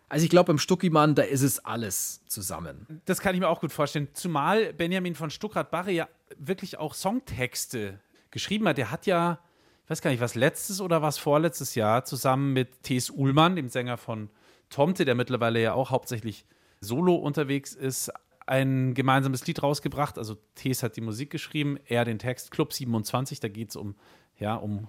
[0.09, 3.01] Also ich glaube, beim Stuckimann, da ist es alles zusammen.
[3.05, 4.09] Das kann ich mir auch gut vorstellen.
[4.13, 7.99] Zumal Benjamin von Stuckrad-Barre ja wirklich auch Songtexte
[8.31, 8.77] geschrieben hat.
[8.77, 9.39] Der hat ja,
[9.85, 13.09] ich weiß gar nicht, was letztes oder was vorletztes Jahr zusammen mit T.S.
[13.09, 14.29] Ullmann, dem Sänger von
[14.69, 16.45] Tomte, der mittlerweile ja auch hauptsächlich
[16.81, 18.11] solo unterwegs ist,
[18.47, 20.17] ein gemeinsames Lied rausgebracht.
[20.17, 20.83] Also T.S.
[20.83, 22.51] hat die Musik geschrieben, er den Text.
[22.51, 23.95] Club 27, da geht es um,
[24.37, 24.87] ja, um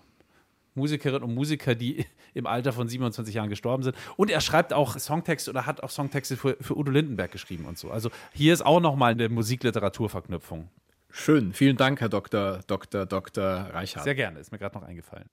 [0.75, 3.97] Musikerinnen und Musiker, die im Alter von 27 Jahren gestorben sind.
[4.17, 7.79] Und er schreibt auch Songtexte oder hat auch Songtexte für, für Udo Lindenberg geschrieben und
[7.79, 7.91] so.
[7.91, 10.69] Also hier ist auch nochmal eine Musikliteraturverknüpfung.
[11.11, 11.53] Schön.
[11.53, 12.61] Vielen Dank, Herr Dr.
[12.67, 13.05] Dr.
[13.05, 13.45] Dr.
[13.45, 14.05] Reichardt.
[14.05, 15.29] Sehr gerne, ist mir gerade noch eingefallen.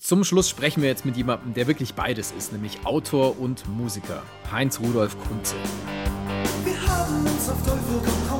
[0.00, 4.22] Zum Schluss sprechen wir jetzt mit jemandem, der wirklich beides ist, nämlich Autor und Musiker.
[4.50, 5.56] Heinz Rudolf Kunze.
[6.64, 8.37] Wir haben uns auf Teufel komm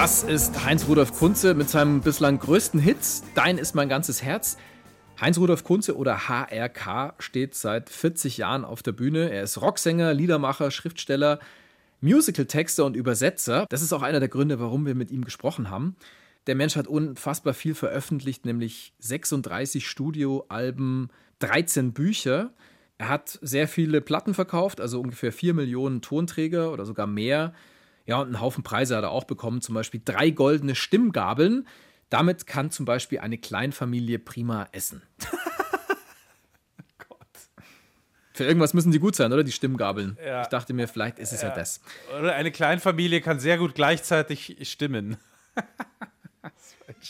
[0.00, 2.96] Das ist Heinz Rudolf Kunze mit seinem bislang größten Hit
[3.34, 4.56] Dein ist mein ganzes Herz.
[5.20, 9.30] Heinz Rudolf Kunze oder HRK steht seit 40 Jahren auf der Bühne.
[9.30, 11.38] Er ist Rocksänger, Liedermacher, Schriftsteller,
[12.00, 13.66] Musical-Texter und Übersetzer.
[13.68, 15.96] Das ist auch einer der Gründe, warum wir mit ihm gesprochen haben.
[16.46, 22.54] Der Mensch hat unfassbar viel veröffentlicht, nämlich 36 Studioalben, 13 Bücher.
[22.96, 27.52] Er hat sehr viele Platten verkauft, also ungefähr 4 Millionen Tonträger oder sogar mehr.
[28.06, 31.66] Ja, und einen Haufen Preise hat er auch bekommen, zum Beispiel drei goldene Stimmgabeln.
[32.08, 35.02] Damit kann zum Beispiel eine Kleinfamilie prima essen.
[38.32, 39.44] Für irgendwas müssen die gut sein, oder?
[39.44, 40.16] Die Stimmgabeln.
[40.24, 40.40] Ja.
[40.42, 41.54] Ich dachte mir, vielleicht ist es ja, Ja.
[41.54, 41.80] das.
[42.18, 45.18] Oder eine Kleinfamilie kann sehr gut gleichzeitig stimmen.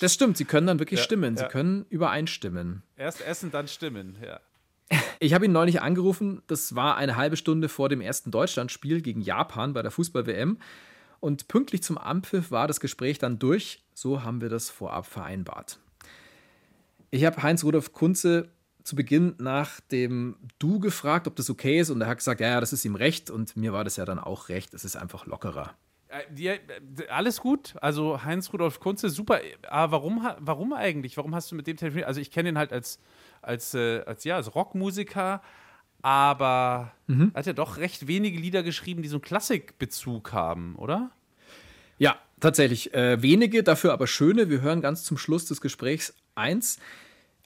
[0.01, 1.37] Das stimmt, sie können dann wirklich Ja, stimmen.
[1.37, 2.83] Sie können übereinstimmen.
[2.97, 4.41] Erst essen, dann stimmen, ja.
[5.21, 9.21] Ich habe ihn neulich angerufen, das war eine halbe Stunde vor dem ersten Deutschlandspiel gegen
[9.21, 10.59] Japan bei der Fußball-WM.
[11.21, 13.85] Und pünktlich zum Anpfiff war das Gespräch dann durch.
[13.95, 15.79] So haben wir das vorab vereinbart.
[17.11, 18.49] Ich habe Heinz-Rudolf Kunze
[18.83, 21.91] zu Beginn nach dem Du gefragt, ob das okay ist.
[21.91, 23.31] Und er hat gesagt, ja, ja, das ist ihm recht.
[23.31, 24.73] Und mir war das ja dann auch recht.
[24.73, 25.75] Es ist einfach lockerer.
[26.11, 26.59] Äh, die, äh,
[27.09, 27.75] alles gut.
[27.81, 29.41] Also Heinz Rudolf Kunze, super.
[29.69, 31.17] Aber warum, ha- warum eigentlich?
[31.17, 32.09] Warum hast du mit dem telefoniert?
[32.09, 32.99] Also ich kenne ihn halt als,
[33.43, 35.41] als, äh, als, ja, als Rockmusiker,
[36.03, 37.31] aber Mhm.
[37.35, 41.11] er hat ja doch recht wenige Lieder geschrieben, die so einen Klassikbezug haben, oder?
[41.99, 42.95] Ja, tatsächlich.
[42.95, 44.49] Äh, wenige, dafür aber schöne.
[44.49, 46.79] Wir hören ganz zum Schluss des Gesprächs eins.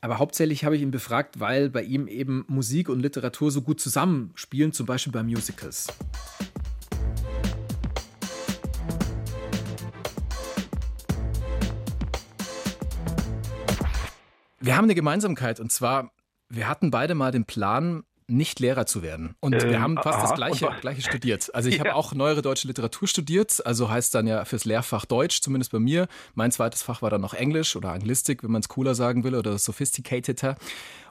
[0.00, 3.80] Aber hauptsächlich habe ich ihn befragt, weil bei ihm eben Musik und Literatur so gut
[3.80, 5.86] zusammenspielen, zum Beispiel bei Musicals.
[14.64, 16.10] Wir haben eine Gemeinsamkeit und zwar,
[16.48, 19.34] wir hatten beide mal den Plan, nicht Lehrer zu werden.
[19.40, 20.80] Und wir Ähm, haben fast das aha, Gleiche, und was?
[20.80, 21.54] Gleiche studiert.
[21.54, 21.94] Also ich habe Ja.
[21.94, 26.08] auch neuere deutsche Literatur studiert, also heißt dann ja fürs Lehrfach Deutsch, zumindest bei mir.
[26.34, 29.34] Mein zweites Fach war dann noch Englisch oder Anglistik, wenn man es cooler sagen will,
[29.34, 30.56] oder sophisticateder.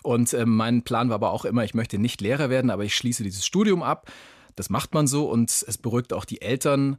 [0.02, 2.96] Und ähm, mein Plan war aber auch immer, ich möchte nicht Lehrer werden, aber ich
[2.96, 4.12] schließe dieses Studium ab.
[4.56, 6.98] Das macht man so und es beruhigt auch die Eltern.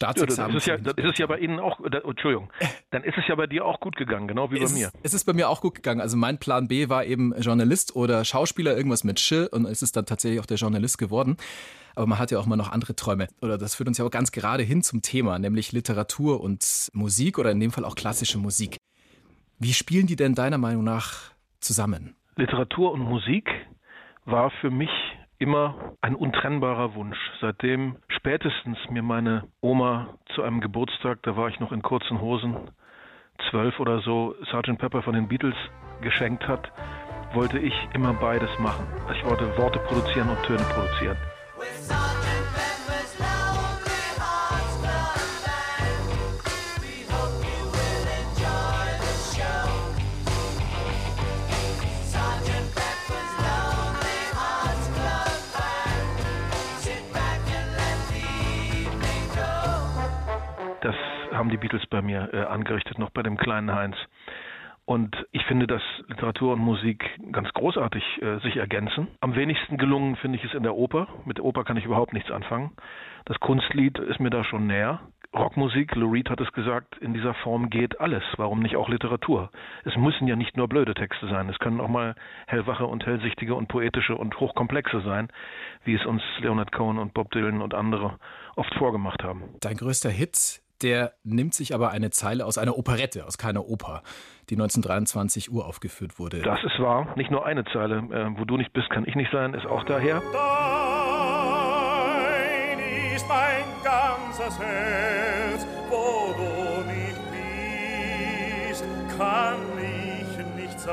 [0.00, 0.56] Ja, das Staatsexamen.
[0.56, 2.50] ist, ja, das ist es ja bei Ihnen auch, da, Entschuldigung,
[2.90, 4.90] dann ist es ja bei dir auch gut gegangen, genau wie bei es, mir.
[5.02, 6.00] Es ist bei mir auch gut gegangen.
[6.00, 9.96] Also mein Plan B war eben Journalist oder Schauspieler, irgendwas mit Sch und es ist
[9.96, 11.36] dann tatsächlich auch der Journalist geworden.
[11.94, 13.28] Aber man hat ja auch mal noch andere Träume.
[13.40, 17.38] Oder das führt uns ja auch ganz gerade hin zum Thema, nämlich Literatur und Musik
[17.38, 18.78] oder in dem Fall auch klassische Musik.
[19.60, 21.30] Wie spielen die denn deiner Meinung nach
[21.60, 22.16] zusammen?
[22.36, 23.48] Literatur und Musik
[24.24, 24.90] war für mich
[25.38, 27.18] immer ein untrennbarer Wunsch.
[27.40, 32.56] Seitdem spätestens mir meine Oma zu einem Geburtstag, da war ich noch in kurzen Hosen,
[33.50, 34.78] zwölf oder so, Sgt.
[34.78, 35.56] Pepper von den Beatles
[36.00, 36.70] geschenkt hat,
[37.32, 38.86] wollte ich immer beides machen.
[39.12, 41.16] Ich wollte Worte produzieren und Töne produzieren.
[61.34, 63.96] Haben die Beatles bei mir äh, angerichtet, noch bei dem kleinen Heinz.
[64.86, 69.08] Und ich finde, dass Literatur und Musik ganz großartig äh, sich ergänzen.
[69.20, 71.08] Am wenigsten gelungen finde ich es in der Oper.
[71.24, 72.72] Mit der Oper kann ich überhaupt nichts anfangen.
[73.24, 75.00] Das Kunstlied ist mir da schon näher.
[75.34, 78.22] Rockmusik, Lou Reed hat es gesagt, in dieser Form geht alles.
[78.36, 79.50] Warum nicht auch Literatur?
[79.84, 81.48] Es müssen ja nicht nur blöde Texte sein.
[81.48, 82.14] Es können auch mal
[82.46, 85.28] hellwache und hellsichtige und poetische und hochkomplexe sein,
[85.84, 88.18] wie es uns Leonard Cohen und Bob Dylan und andere
[88.54, 89.42] oft vorgemacht haben.
[89.60, 94.02] Dein größter Hit, der nimmt sich aber eine Zeile aus einer Operette, aus keiner Oper,
[94.50, 96.42] die 1923 uraufgeführt wurde.
[96.42, 97.14] Das ist wahr.
[97.16, 97.98] Nicht nur eine Zeile.
[97.98, 100.22] Äh, wo du nicht bist, kann ich nicht sein, ist auch daher.
[100.32, 100.44] Dein
[103.14, 107.20] ist mein ganzes Herz, wo du nicht
[108.68, 108.84] bist,
[109.16, 110.90] kann ich nicht sein.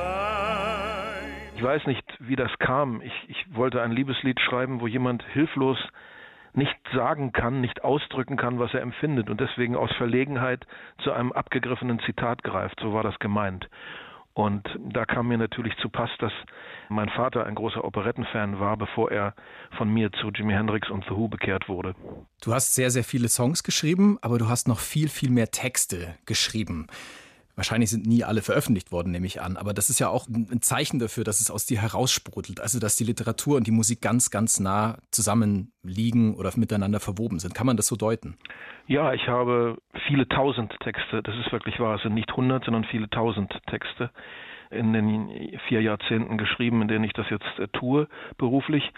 [1.55, 3.01] Ich weiß nicht, wie das kam.
[3.01, 5.77] Ich, ich wollte ein Liebeslied schreiben, wo jemand hilflos
[6.53, 10.65] nicht sagen kann, nicht ausdrücken kann, was er empfindet und deswegen aus Verlegenheit
[11.03, 12.79] zu einem abgegriffenen Zitat greift.
[12.81, 13.69] So war das gemeint.
[14.33, 16.31] Und da kam mir natürlich zu Pass, dass
[16.87, 19.35] mein Vater ein großer Operettenfan war, bevor er
[19.77, 21.95] von mir zu Jimi Hendrix und The Who bekehrt wurde.
[22.41, 26.15] Du hast sehr, sehr viele Songs geschrieben, aber du hast noch viel, viel mehr Texte
[26.25, 26.87] geschrieben.
[27.61, 29.55] Wahrscheinlich sind nie alle veröffentlicht worden, nehme ich an.
[29.55, 32.59] Aber das ist ja auch ein Zeichen dafür, dass es aus dir heraussprudelt.
[32.59, 37.53] Also, dass die Literatur und die Musik ganz, ganz nah zusammenliegen oder miteinander verwoben sind.
[37.53, 38.35] Kann man das so deuten?
[38.87, 42.83] Ja, ich habe viele tausend Texte, das ist wirklich wahr, es sind nicht hundert, sondern
[42.85, 44.09] viele tausend Texte
[44.71, 48.07] in den vier Jahrzehnten geschrieben, in denen ich das jetzt äh, tue,
[48.37, 48.91] beruflich.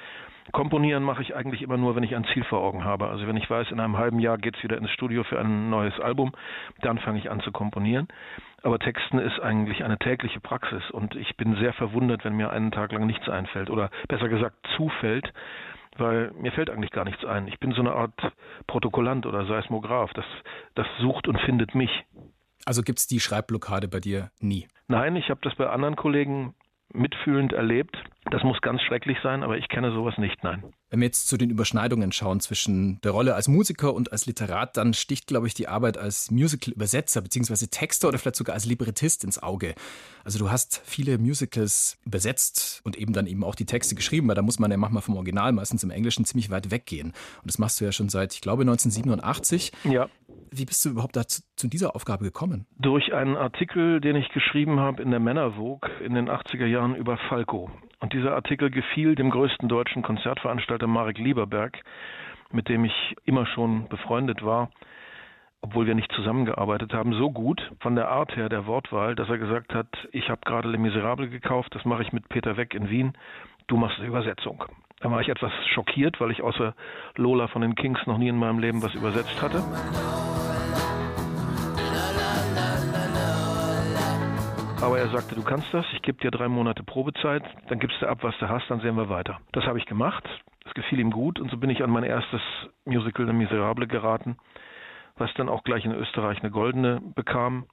[0.51, 3.07] Komponieren mache ich eigentlich immer nur, wenn ich ein Ziel vor Augen habe.
[3.07, 5.97] Also wenn ich weiß, in einem halben Jahr geht's wieder ins Studio für ein neues
[5.99, 6.33] Album,
[6.81, 8.07] dann fange ich an zu komponieren.
[8.61, 12.71] Aber Texten ist eigentlich eine tägliche Praxis und ich bin sehr verwundert, wenn mir einen
[12.71, 15.33] Tag lang nichts einfällt oder besser gesagt zufällt,
[15.97, 17.47] weil mir fällt eigentlich gar nichts ein.
[17.47, 18.13] Ich bin so eine Art
[18.67, 20.25] Protokollant oder Seismograph, das,
[20.75, 21.91] das sucht und findet mich.
[22.65, 24.67] Also gibt es die Schreibblockade bei dir nie?
[24.87, 26.55] Nein, ich habe das bei anderen Kollegen
[26.93, 27.97] mitfühlend erlebt.
[28.31, 30.63] Das muss ganz schrecklich sein, aber ich kenne sowas nicht, nein.
[30.89, 34.77] Wenn wir jetzt zu den Überschneidungen schauen zwischen der Rolle als Musiker und als Literat,
[34.77, 37.67] dann sticht, glaube ich, die Arbeit als Musical-Übersetzer bzw.
[37.67, 39.75] Texter oder vielleicht sogar als Librettist ins Auge.
[40.23, 44.35] Also du hast viele Musicals übersetzt und eben dann eben auch die Texte geschrieben, weil
[44.35, 47.07] da muss man ja manchmal vom Original, meistens im Englischen, ziemlich weit weggehen.
[47.07, 49.71] Und das machst du ja schon seit, ich glaube, 1987.
[49.83, 50.07] Ja.
[50.51, 52.67] Wie bist du überhaupt dazu, zu dieser Aufgabe gekommen?
[52.77, 57.17] Durch einen Artikel, den ich geschrieben habe in der Männervogue in den 80er Jahren über
[57.29, 57.71] Falco.
[58.03, 61.79] Und dieser Artikel gefiel dem größten deutschen Konzertveranstalter Marek Lieberberg,
[62.51, 64.71] mit dem ich immer schon befreundet war,
[65.61, 69.37] obwohl wir nicht zusammengearbeitet haben, so gut von der Art her der Wortwahl, dass er
[69.37, 72.89] gesagt hat, ich habe gerade Les Miserables gekauft, das mache ich mit Peter Weck in
[72.89, 73.13] Wien,
[73.67, 74.65] du machst die Übersetzung.
[74.99, 76.75] Da war ich etwas schockiert, weil ich außer
[77.15, 79.63] Lola von den Kings noch nie in meinem Leben was übersetzt hatte.
[84.83, 88.05] Aber er sagte, du kannst das, ich gebe dir drei Monate Probezeit, dann gibst du
[88.05, 89.39] ab, was du hast, dann sehen wir weiter.
[89.53, 90.25] Das habe ich gemacht,
[90.65, 92.41] das gefiel ihm gut und so bin ich an mein erstes
[92.83, 94.35] Musical Le Miserable geraten,
[95.15, 97.65] was dann auch gleich in Österreich eine goldene bekam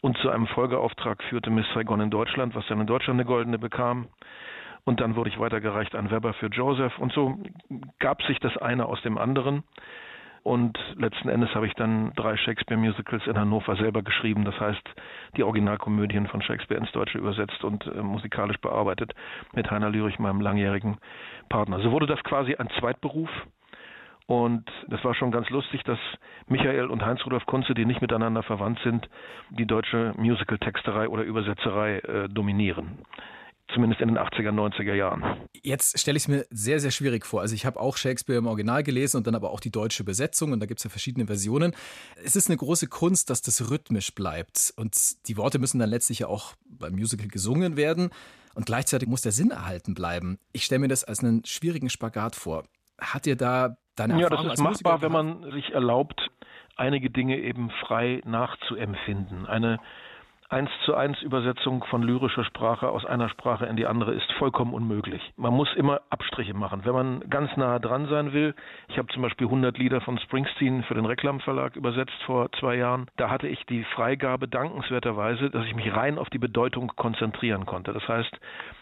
[0.00, 3.58] und zu einem Folgeauftrag führte Miss Saigon in Deutschland, was dann in Deutschland eine goldene
[3.58, 4.08] bekam.
[4.84, 7.38] Und dann wurde ich weitergereicht an Weber für Joseph und so
[7.98, 9.64] gab sich das eine aus dem anderen.
[10.48, 14.46] Und letzten Endes habe ich dann drei Shakespeare-Musicals in Hannover selber geschrieben.
[14.46, 14.80] Das heißt,
[15.36, 19.12] die Originalkomödien von Shakespeare ins Deutsche übersetzt und äh, musikalisch bearbeitet
[19.52, 20.96] mit Heiner Lürich, meinem langjährigen
[21.50, 21.80] Partner.
[21.80, 23.28] So wurde das quasi ein Zweitberuf.
[24.26, 25.98] Und das war schon ganz lustig, dass
[26.46, 29.06] Michael und Heinz-Rudolf Kunze, die nicht miteinander verwandt sind,
[29.50, 33.04] die deutsche Musical-Texterei oder Übersetzerei äh, dominieren
[33.72, 35.22] zumindest in den 80er, 90er Jahren.
[35.62, 37.40] Jetzt stelle ich es mir sehr, sehr schwierig vor.
[37.40, 40.52] Also ich habe auch Shakespeare im Original gelesen und dann aber auch die deutsche Besetzung
[40.52, 41.74] und da gibt es ja verschiedene Versionen.
[42.24, 44.96] Es ist eine große Kunst, dass das rhythmisch bleibt und
[45.28, 48.10] die Worte müssen dann letztlich ja auch beim Musical gesungen werden
[48.54, 50.38] und gleichzeitig muss der Sinn erhalten bleiben.
[50.52, 52.64] Ich stelle mir das als einen schwierigen Spagat vor.
[53.00, 56.28] Hat ihr da deine Erfahrung Ja, das ist machbar, wenn man sich erlaubt,
[56.76, 59.46] einige Dinge eben frei nachzuempfinden.
[59.46, 59.78] Eine
[60.48, 64.72] eins zu eins Übersetzung von lyrischer Sprache aus einer Sprache in die andere ist vollkommen
[64.72, 65.22] unmöglich.
[65.36, 66.84] Man muss immer Abstriche machen.
[66.84, 68.54] Wenn man ganz nah dran sein will,
[68.88, 73.06] ich habe zum Beispiel 100 Lieder von Springsteen für den Reklamverlag übersetzt vor zwei Jahren,
[73.16, 77.92] da hatte ich die Freigabe dankenswerterweise, dass ich mich rein auf die Bedeutung konzentrieren konnte.
[77.92, 78.40] Das heißt,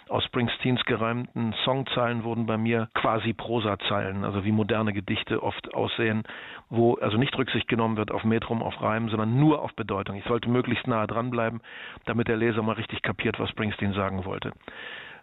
[0.09, 6.22] aus Springsteens gereimten Songzeilen wurden bei mir quasi Prosazeilen, also wie moderne Gedichte oft aussehen,
[6.70, 10.16] wo also nicht Rücksicht genommen wird auf Metrum, auf Reim, sondern nur auf Bedeutung.
[10.16, 11.61] Ich sollte möglichst nahe dranbleiben,
[12.04, 14.52] damit der Leser mal richtig kapiert, was Springsteen sagen wollte.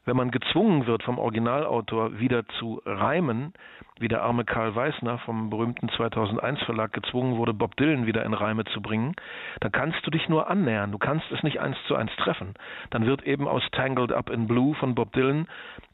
[0.05, 3.53] Wenn man gezwungen wird vom Originalautor wieder zu reimen,
[3.99, 8.33] wie der arme Karl Weißner vom berühmten 2001 Verlag gezwungen wurde, Bob Dylan wieder in
[8.33, 9.13] Reime zu bringen,
[9.61, 10.91] dann kannst du dich nur annähern.
[10.91, 12.53] Du kannst es nicht eins zu eins treffen.
[12.89, 15.47] Dann wird eben aus Tangled Up in Blue von Bob Dylan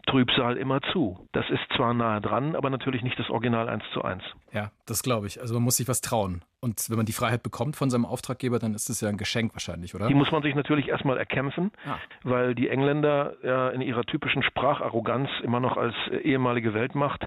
[0.06, 1.28] Trübsal immer zu.
[1.32, 4.24] Das ist zwar nahe dran, aber natürlich nicht das Original eins zu eins.
[4.52, 5.40] Ja, das glaube ich.
[5.40, 6.44] Also man muss sich was trauen.
[6.62, 9.54] Und wenn man die Freiheit bekommt von seinem Auftraggeber, dann ist es ja ein Geschenk
[9.54, 10.08] wahrscheinlich, oder?
[10.08, 11.96] Die muss man sich natürlich erstmal erkämpfen, ah.
[12.24, 17.26] weil die Engländer ja in ihrer typischen Spracharroganz immer noch als ehemalige Weltmacht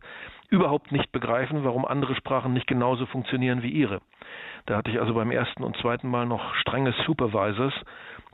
[0.50, 4.02] überhaupt nicht begreifen, warum andere Sprachen nicht genauso funktionieren wie ihre.
[4.66, 7.72] Da hatte ich also beim ersten und zweiten Mal noch strenge Supervisors,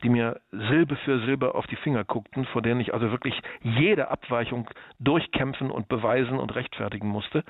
[0.03, 4.09] die mir Silbe für Silbe auf die Finger guckten, vor denen ich also wirklich jede
[4.09, 4.68] Abweichung
[4.99, 7.44] durchkämpfen und beweisen und rechtfertigen musste.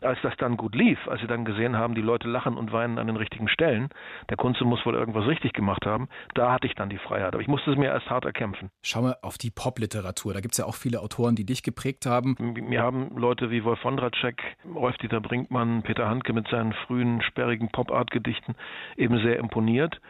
[0.00, 2.98] Als das dann gut lief, als sie dann gesehen haben, die Leute lachen und weinen
[2.98, 3.88] an den richtigen Stellen,
[4.30, 7.34] der Kunze muss wohl irgendwas richtig gemacht haben, da hatte ich dann die Freiheit.
[7.34, 8.70] Aber ich musste es mir erst hart erkämpfen.
[8.82, 10.34] Schau mal auf die Popliteratur.
[10.34, 12.36] Da gibt es ja auch viele Autoren, die dich geprägt haben.
[12.38, 14.42] Mir haben Leute wie Wolf Wondracek,
[14.74, 18.54] Rolf-Dieter Brinkmann, Peter Handke mit seinen frühen, sperrigen Pop-Art-Gedichten
[18.96, 20.00] eben sehr imponiert.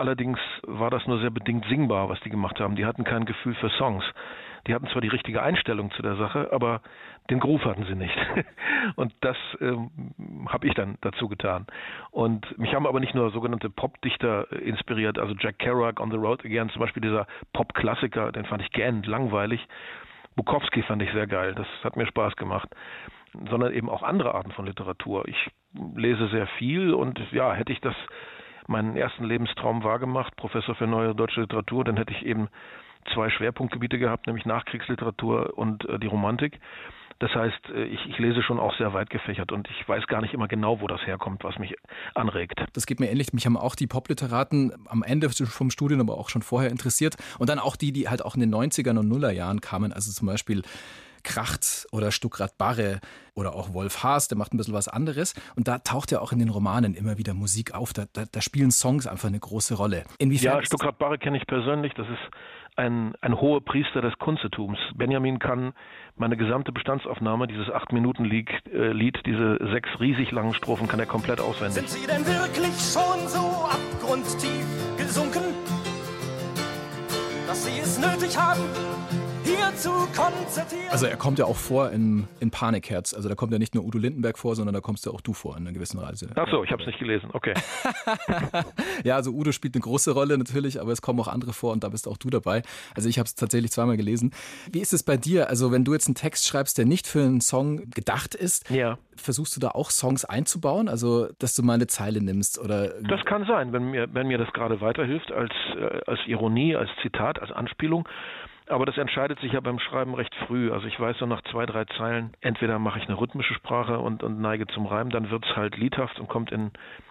[0.00, 2.74] Allerdings war das nur sehr bedingt singbar, was die gemacht haben.
[2.74, 4.02] Die hatten kein Gefühl für Songs.
[4.66, 6.80] Die hatten zwar die richtige Einstellung zu der Sache, aber
[7.28, 8.16] den Groove hatten sie nicht.
[8.96, 9.90] Und das ähm,
[10.48, 11.66] habe ich dann dazu getan.
[12.12, 16.46] Und mich haben aber nicht nur sogenannte Popdichter inspiriert, also Jack Kerouac on the Road
[16.46, 19.68] Again, zum Beispiel dieser Pop-Klassiker, den fand ich gähnend langweilig.
[20.34, 22.70] Bukowski fand ich sehr geil, das hat mir Spaß gemacht
[23.48, 25.28] sondern eben auch andere Arten von Literatur.
[25.28, 25.50] Ich
[25.94, 27.94] lese sehr viel und ja, hätte ich das
[28.70, 32.48] meinen ersten Lebenstraum wahrgemacht, Professor für neue deutsche Literatur, dann hätte ich eben
[33.12, 36.60] zwei Schwerpunktgebiete gehabt, nämlich Nachkriegsliteratur und äh, die Romantik.
[37.18, 40.22] Das heißt, äh, ich, ich, lese schon auch sehr weit gefächert und ich weiß gar
[40.22, 41.74] nicht immer genau, wo das herkommt, was mich
[42.14, 42.64] anregt.
[42.72, 43.32] Das geht mir ähnlich.
[43.32, 47.16] Mich haben auch die Popliteraten am Ende vom Studium, aber auch schon vorher interessiert.
[47.38, 49.92] Und dann auch die, die halt auch in den 90ern und Nullerjahren kamen.
[49.92, 50.62] Also zum Beispiel
[51.22, 53.00] Kracht oder Stuckrad Barre
[53.34, 55.34] oder auch Wolf Haas, der macht ein bisschen was anderes.
[55.56, 57.92] Und da taucht ja auch in den Romanen immer wieder Musik auf.
[57.92, 60.04] Da, da, da spielen Songs einfach eine große Rolle.
[60.18, 61.92] Inwiefern ja, Stuckrad Barre kenne ich persönlich.
[61.94, 62.30] Das ist
[62.76, 64.78] ein, ein hoher Priester des Kunstitums.
[64.94, 65.72] Benjamin kann
[66.16, 71.40] meine gesamte Bestandsaufnahme, dieses 8-Minuten-Lied, äh, Lied, diese sechs riesig langen Strophen, kann er komplett
[71.40, 71.88] auswendig.
[71.88, 75.42] Sind Sie denn wirklich schon so abgrundtief gesunken,
[77.46, 78.62] dass Sie es nötig haben?
[80.90, 83.14] Also er kommt ja auch vor in, in Panikherz.
[83.14, 85.32] Also da kommt ja nicht nur Udo Lindenberg vor, sondern da kommst ja auch du
[85.32, 86.28] vor in einer gewissen Weise.
[86.34, 87.30] Ach so, ich habe es nicht gelesen.
[87.32, 87.54] Okay.
[89.04, 91.84] ja, also Udo spielt eine große Rolle natürlich, aber es kommen auch andere vor und
[91.84, 92.62] da bist auch du dabei.
[92.94, 94.32] Also ich habe es tatsächlich zweimal gelesen.
[94.70, 95.48] Wie ist es bei dir?
[95.48, 98.98] Also wenn du jetzt einen Text schreibst, der nicht für einen Song gedacht ist, ja.
[99.16, 100.88] versuchst du da auch Songs einzubauen?
[100.88, 103.00] Also dass du mal eine Zeile nimmst oder?
[103.08, 106.90] Das kann sein, wenn mir, wenn mir das gerade weiterhilft als, äh, als Ironie, als
[107.02, 108.08] Zitat, als Anspielung.
[108.70, 110.70] Aber das entscheidet sich ja beim Schreiben recht früh.
[110.70, 114.22] Also ich weiß so nach zwei, drei Zeilen, entweder mache ich eine rhythmische Sprache und,
[114.22, 116.70] und neige zum Reim, dann wird es halt liedhaft und kommt in,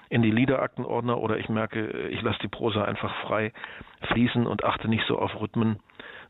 [0.09, 3.51] in die Liederaktenordner oder ich merke, ich lasse die Prosa einfach frei
[4.07, 5.79] fließen und achte nicht so auf Rhythmen.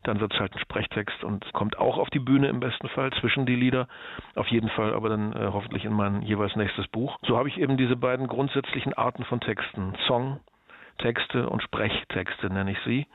[0.02, 3.12] Dann wird es halt ein Sprechtext und kommt auch auf die Bühne im besten Fall,
[3.20, 3.88] zwischen die Lieder.
[4.34, 7.20] Auf jeden Fall aber dann äh, hoffentlich in mein jeweils nächstes Buch.
[7.28, 9.94] So habe ich eben diese beiden grundsätzlichen Arten von Texten.
[10.08, 10.40] Song,
[10.98, 13.06] Texte und Sprechtexte nenne ich sie.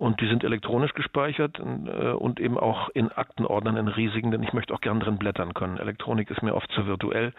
[0.00, 4.54] Und die sind elektronisch gespeichert äh, und eben auch in Aktenordnern in riesigen, denn ich
[4.54, 5.76] möchte auch gern drin blättern können.
[5.76, 7.34] Elektronik ist mir oft zu virtuell,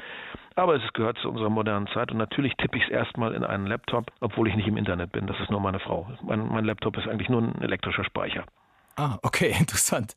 [0.53, 3.65] aber es gehört zu unserer modernen Zeit und natürlich tippe ich es erstmal in einen
[3.65, 5.25] Laptop, obwohl ich nicht im Internet bin.
[5.25, 6.07] Das ist nur meine Frau.
[6.21, 8.43] Mein, mein Laptop ist eigentlich nur ein elektrischer Speicher.
[9.01, 10.15] Ah, okay, interessant.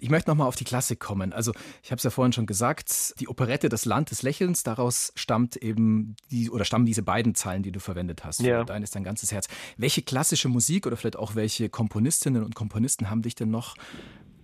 [0.00, 1.34] Ich möchte nochmal auf die Klassik kommen.
[1.34, 1.52] Also,
[1.82, 5.56] ich habe es ja vorhin schon gesagt, die Operette Das Land des Lächelns, daraus stammt
[5.56, 8.40] eben die oder stammen diese beiden Zeilen, die du verwendet hast.
[8.40, 8.64] Ja.
[8.64, 9.48] Dein ist dein ganzes Herz.
[9.76, 13.74] Welche klassische Musik oder vielleicht auch welche Komponistinnen und Komponisten haben dich denn noch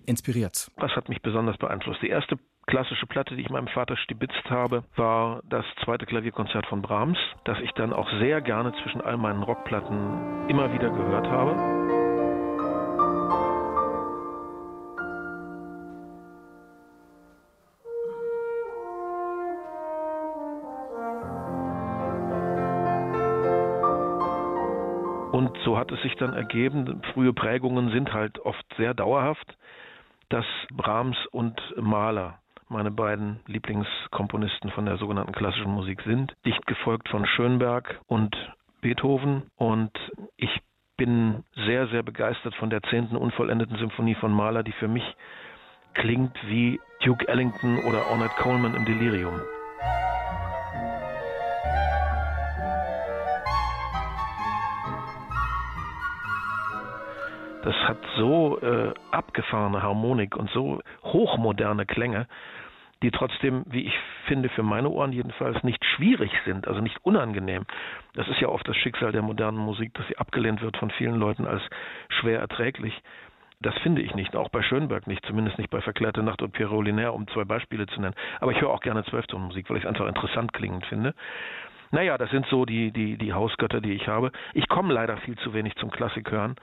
[0.05, 0.71] inspiriert?
[0.77, 2.03] Was hat mich besonders beeinflusst?
[2.03, 6.83] Die erste klassische Platte, die ich meinem Vater stibitzt habe, war das zweite Klavierkonzert von
[6.83, 12.02] Brahms, das ich dann auch sehr gerne zwischen all meinen Rockplatten immer wieder gehört habe.
[25.33, 29.57] Und so hat es sich dann ergeben, frühe Prägungen sind halt oft sehr dauerhaft,
[30.29, 37.09] dass Brahms und Mahler meine beiden Lieblingskomponisten von der sogenannten klassischen Musik sind, dicht gefolgt
[37.09, 38.37] von Schönberg und
[38.83, 39.45] Beethoven.
[39.57, 39.91] Und
[40.37, 40.61] ich
[40.99, 45.05] bin sehr, sehr begeistert von der zehnten unvollendeten Symphonie von Mahler, die für mich
[45.95, 49.41] klingt wie Duke Ellington oder Ornette Coleman im Delirium.
[57.63, 62.27] Das hat so äh, abgefahrene Harmonik und so hochmoderne Klänge,
[63.03, 63.95] die trotzdem, wie ich
[64.27, 67.65] finde, für meine Ohren jedenfalls nicht schwierig sind, also nicht unangenehm.
[68.15, 71.15] Das ist ja oft das Schicksal der modernen Musik, dass sie abgelehnt wird von vielen
[71.15, 71.63] Leuten als
[72.09, 73.01] schwer erträglich.
[73.61, 76.85] Das finde ich nicht, auch bei Schönberg nicht, zumindest nicht bei Verklärte Nacht und Pierrot
[76.85, 78.15] Linaire, um zwei Beispiele zu nennen.
[78.41, 81.15] Aber ich höre auch gerne Zwölftonmusik, weil ich es einfach interessant klingend finde.
[81.93, 84.33] Naja, das sind so die, die, die Hausgötter, die ich habe.
[84.55, 86.57] Ich komme leider viel zu wenig zum Klassik hören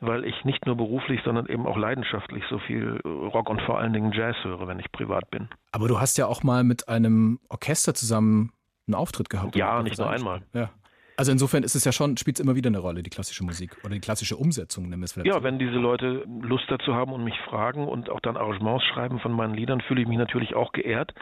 [0.00, 3.92] weil ich nicht nur beruflich, sondern eben auch leidenschaftlich so viel Rock und vor allen
[3.92, 5.48] Dingen Jazz höre, wenn ich privat bin.
[5.72, 8.52] Aber du hast ja auch mal mit einem Orchester zusammen
[8.86, 9.56] einen Auftritt gehabt.
[9.56, 10.42] Ja, nicht nur einmal.
[10.52, 10.70] Ja.
[11.16, 13.76] Also insofern ist es ja schon, spielt es immer wieder eine Rolle, die klassische Musik
[13.84, 15.32] oder die klassische Umsetzung, nennen wir es vielleicht.
[15.32, 19.20] Ja, wenn diese Leute Lust dazu haben und mich fragen und auch dann Arrangements schreiben
[19.20, 21.14] von meinen Liedern, fühle ich mich natürlich auch geehrt,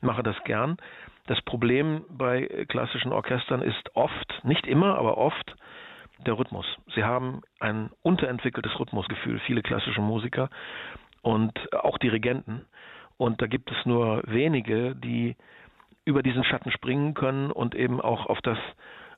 [0.00, 0.76] mache das gern.
[1.26, 5.56] Das Problem bei klassischen Orchestern ist oft, nicht immer, aber oft,
[6.18, 6.66] der Rhythmus.
[6.94, 10.50] Sie haben ein unterentwickeltes Rhythmusgefühl, viele klassische Musiker
[11.22, 12.64] und auch Dirigenten.
[13.16, 15.36] Und da gibt es nur wenige, die
[16.04, 18.58] über diesen Schatten springen können und eben auch auf das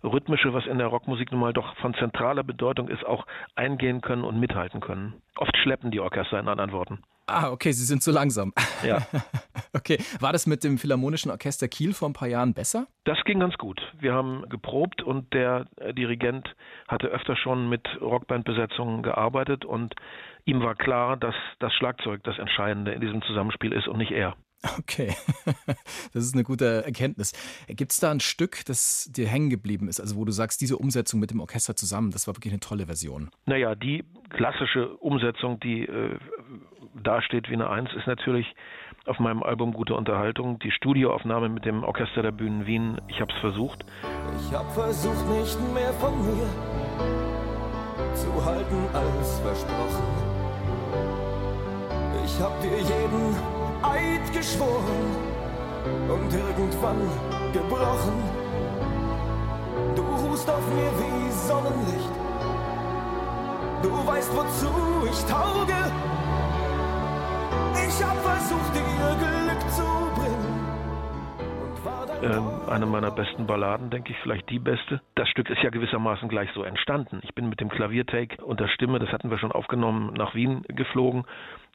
[0.03, 3.27] Rhythmische, was in der Rockmusik nun mal doch von zentraler Bedeutung ist, auch
[3.57, 5.15] eingehen können und mithalten können.
[5.37, 7.03] Oft schleppen die Orchester in anderen Worten.
[7.29, 8.55] Ah, okay, sie sind zu langsam.
[8.83, 9.07] Ja.
[9.75, 12.87] okay, war das mit dem Philharmonischen Orchester Kiel vor ein paar Jahren besser?
[13.05, 13.81] Das ging ganz gut.
[14.01, 16.49] Wir haben geprobt und der äh, Dirigent
[16.89, 19.95] hatte öfter schon mit Rockbandbesetzungen gearbeitet und
[20.47, 24.35] ihm war klar, dass das Schlagzeug das Entscheidende in diesem Zusammenspiel ist und nicht er.
[24.79, 25.15] Okay,
[26.13, 27.33] das ist eine gute Erkenntnis.
[27.69, 30.77] Gibt es da ein Stück, das dir hängen geblieben ist, also wo du sagst, diese
[30.77, 33.31] Umsetzung mit dem Orchester zusammen, das war wirklich eine tolle Version?
[33.47, 36.19] Naja, die klassische Umsetzung, die äh,
[37.03, 38.47] dasteht wie eine Eins, ist natürlich
[39.07, 43.01] auf meinem Album Gute Unterhaltung die Studioaufnahme mit dem Orchester der Bühnen Wien.
[43.09, 43.85] Ich habe es versucht.
[44.41, 46.47] Ich habe versucht, nicht mehr von mir
[48.15, 50.05] zu halten als versprochen.
[52.25, 55.29] Ich Ich hab dir jeden Eid geschworen
[56.09, 57.01] und irgendwann
[57.53, 58.49] gebrochen.
[59.95, 62.11] Du ruhst auf mir wie Sonnenlicht.
[63.83, 65.77] Du weißt, wozu ich tauge.
[67.87, 69.85] Ich hab versucht, dir Glück zu
[70.17, 70.59] bringen.
[72.21, 75.01] Ähm, eine meiner besten Balladen, denke ich, vielleicht die beste.
[75.15, 77.21] Das Stück ist ja gewissermaßen gleich so entstanden.
[77.23, 80.63] Ich bin mit dem Klaviertake und der Stimme, das hatten wir schon aufgenommen, nach Wien
[80.69, 81.25] geflogen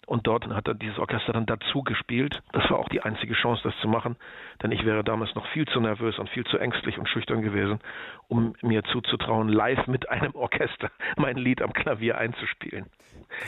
[0.06, 2.42] und dort hat er dieses Orchester dann dazu gespielt.
[2.52, 4.16] Das war auch die einzige Chance, das zu machen,
[4.62, 7.80] denn ich wäre damals noch viel zu nervös und viel zu ängstlich und schüchtern gewesen,
[8.28, 12.86] um mir zuzutrauen, live mit einem Orchester mein Lied am Klavier einzuspielen.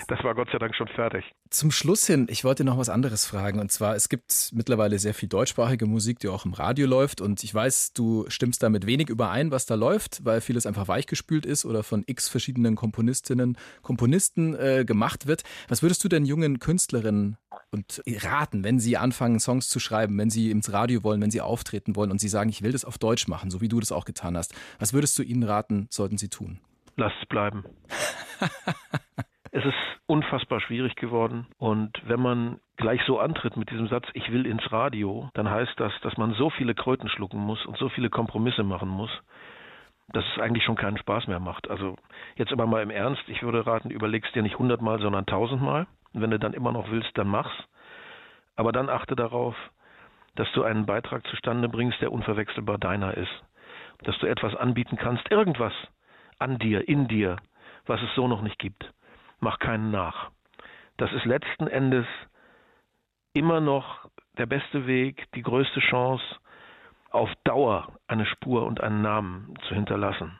[0.08, 1.24] Das war Gott sei Dank schon fertig.
[1.50, 3.60] Zum Schluss hin, ich wollte noch was anderes fragen.
[3.60, 7.22] Und zwar, es gibt mittlerweile sehr viel deutschsprachige Musik, die auch im Radio läuft.
[7.22, 11.46] Und ich weiß, du stimmst damit wenig überein, was da läuft, weil vieles einfach weichgespült
[11.46, 15.44] ist oder von x verschiedenen Komponistinnen, Komponisten äh, gemacht wird.
[15.68, 17.38] Was würdest du denn jungen Künstlerinnen
[17.72, 21.42] und raten, wenn sie anfangen, Songs zu schreiben, wenn sie ins Radio wollen, wenn sie
[21.42, 23.92] auftreten wollen und sie sagen, ich will das auf Deutsch machen, so wie du das
[23.92, 24.56] auch getan hast?
[24.80, 26.60] Was würdest du ihnen raten, sollten sie tun?
[26.96, 27.66] Lass es bleiben.
[29.52, 29.74] Es ist
[30.06, 31.48] unfassbar schwierig geworden.
[31.58, 35.74] Und wenn man gleich so antritt mit diesem Satz, ich will ins Radio, dann heißt
[35.78, 39.10] das, dass man so viele Kröten schlucken muss und so viele Kompromisse machen muss,
[40.10, 41.70] dass es eigentlich schon keinen Spaß mehr macht.
[41.70, 41.96] Also
[42.36, 45.88] jetzt aber mal im Ernst, ich würde raten, überlegst dir nicht hundertmal, sondern tausendmal.
[46.16, 47.54] Und wenn du dann immer noch willst, dann mach's.
[48.56, 49.56] Aber dann achte darauf,
[50.36, 53.44] dass du einen Beitrag zustande bringst, der unverwechselbar deiner ist.
[54.04, 55.74] Dass du etwas anbieten kannst, irgendwas
[56.40, 57.38] an dir, in dir,
[57.86, 58.92] was es so noch nicht gibt
[59.40, 60.32] mach keinen nach.
[60.98, 62.08] Das ist letzten Endes
[63.34, 66.24] immer noch der beste Weg, die größte Chance,
[67.12, 70.38] auf Dauer eine Spur und einen Namen zu hinterlassen.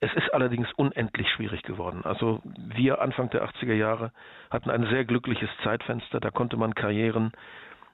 [0.00, 2.02] Es ist allerdings unendlich schwierig geworden.
[2.04, 4.12] Also wir Anfang der 80er Jahre
[4.50, 7.32] hatten ein sehr glückliches Zeitfenster, da konnte man Karrieren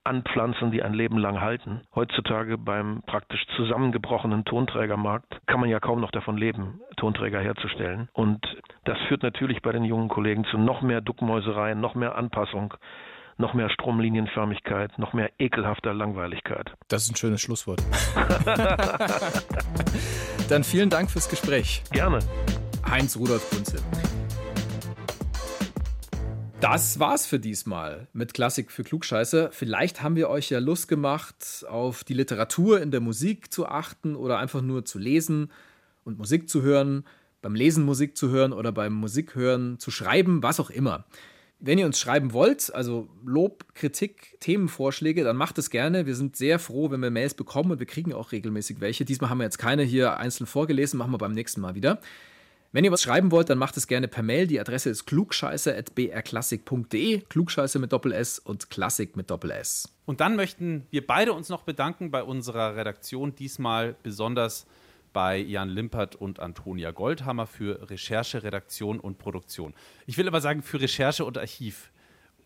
[0.04, 1.80] anpflanzen, die ein Leben lang halten.
[1.94, 8.08] Heutzutage beim praktisch zusammengebrochenen Tonträgermarkt kann man ja kaum noch davon leben, Tonträger herzustellen.
[8.12, 8.44] Und
[8.84, 12.74] das führt natürlich bei den jungen Kollegen zu noch mehr Duckmäusereien, noch mehr Anpassung,
[13.38, 16.72] noch mehr Stromlinienförmigkeit, noch mehr ekelhafter Langweiligkeit.
[16.88, 17.82] Das ist ein schönes Schlusswort.
[20.48, 21.82] Dann vielen Dank fürs Gespräch.
[21.90, 22.18] Gerne.
[22.88, 23.78] Heinz Rudolf Kunze.
[26.60, 29.50] Das war's für diesmal mit Klassik für Klugscheiße.
[29.52, 34.16] Vielleicht haben wir euch ja Lust gemacht, auf die Literatur in der Musik zu achten
[34.16, 35.52] oder einfach nur zu lesen
[36.04, 37.04] und Musik zu hören,
[37.42, 41.04] beim Lesen Musik zu hören oder beim Musikhören zu schreiben, was auch immer.
[41.60, 46.04] Wenn ihr uns schreiben wollt, also Lob, Kritik, Themenvorschläge, dann macht es gerne.
[46.04, 49.04] Wir sind sehr froh, wenn wir Mails bekommen und wir kriegen auch regelmäßig welche.
[49.04, 52.00] Diesmal haben wir jetzt keine hier einzeln vorgelesen, machen wir beim nächsten Mal wieder.
[52.74, 54.48] Wenn ihr was schreiben wollt, dann macht es gerne per Mail.
[54.48, 57.20] Die Adresse ist klugscheiße.brklassik.de.
[57.20, 59.94] Klugscheiße mit Doppel-S und Klassik mit Doppel-S.
[60.06, 64.66] Und dann möchten wir beide uns noch bedanken bei unserer Redaktion, diesmal besonders
[65.14, 69.72] bei Jan Limpert und Antonia Goldhammer für Recherche, Redaktion und Produktion.
[70.04, 71.90] Ich will aber sagen für Recherche und Archiv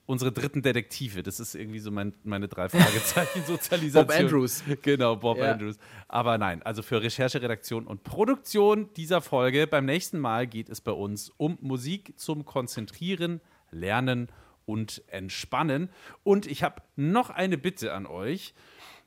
[0.07, 1.23] unsere dritten Detektive.
[1.23, 4.07] Das ist irgendwie so mein, meine drei Fragezeichen Sozialisation.
[4.07, 4.62] Bob Andrews.
[4.83, 5.53] Genau, Bob Ja.
[5.53, 5.77] Andrews.
[6.09, 9.66] Aber nein, also für Recherche, Redaktion und Produktion dieser Folge.
[9.66, 13.41] Beim nächsten Mal geht es bei uns um Musik zum Konzentrieren,
[13.71, 14.29] Lernen
[14.64, 15.91] und Entspannen.
[16.23, 18.55] Und ich habe noch eine Bitte an euch.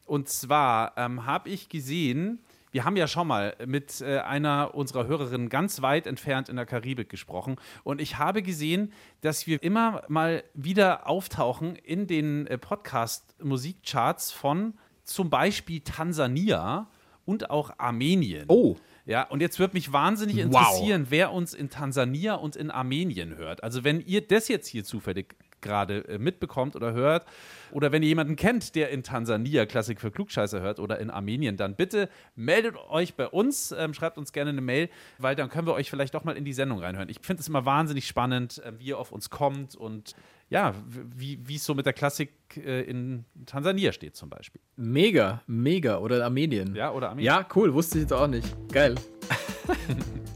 [0.06, 2.40] Und zwar ähm, habe ich gesehen,
[2.72, 6.66] wir haben ja schon mal mit äh, einer unserer Hörerinnen ganz weit entfernt in der
[6.66, 7.58] Karibik gesprochen.
[7.84, 14.74] Und ich habe gesehen, dass wir immer mal wieder auftauchen in den äh, Podcast-Musikcharts von
[15.04, 16.88] zum Beispiel Tansania
[17.26, 18.46] und auch Armenien.
[18.48, 18.78] Oh.
[19.06, 20.44] Ja, und jetzt würde mich wahnsinnig Wow.
[20.46, 23.64] interessieren, wer uns in Tansania und in Armenien hört.
[23.64, 27.26] Also wenn ihr das jetzt hier zufällig gerade äh, mitbekommt oder hört,
[27.72, 31.58] oder wenn ihr jemanden kennt, der in Tansania Klassik für Klugscheißer hört oder in Armenien,
[31.58, 35.68] dann bitte meldet euch bei uns, ähm, schreibt uns gerne eine Mail, weil dann können
[35.68, 37.10] wir euch vielleicht doch mal in die Sendung reinhören.
[37.10, 40.16] Ich finde es immer wahnsinnig spannend, äh, wie ihr auf uns kommt und
[40.50, 40.74] ja,
[41.16, 44.60] wie es so mit der Klassik äh, in Tansania steht zum Beispiel.
[44.76, 46.00] Mega, mega.
[46.00, 46.76] Oder Armenien.
[46.76, 47.26] Ja, oder Armenien.
[47.26, 47.74] Ja, cool.
[47.74, 48.54] Wusste ich jetzt auch nicht.
[48.70, 48.96] Geil.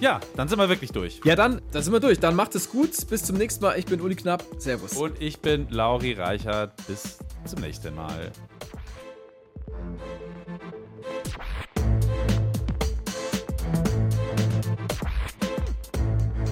[0.00, 1.20] Ja, dann sind wir wirklich durch.
[1.24, 2.20] Ja, dann, dann sind wir durch.
[2.20, 2.90] Dann macht es gut.
[3.08, 3.78] Bis zum nächsten Mal.
[3.78, 4.44] Ich bin Uli Knapp.
[4.58, 4.92] Servus.
[4.92, 6.72] Und ich bin Lauri Reichert.
[6.86, 8.30] Bis zum nächsten Mal.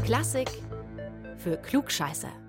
[0.05, 0.51] Klassik
[1.39, 2.46] für Klugscheißer.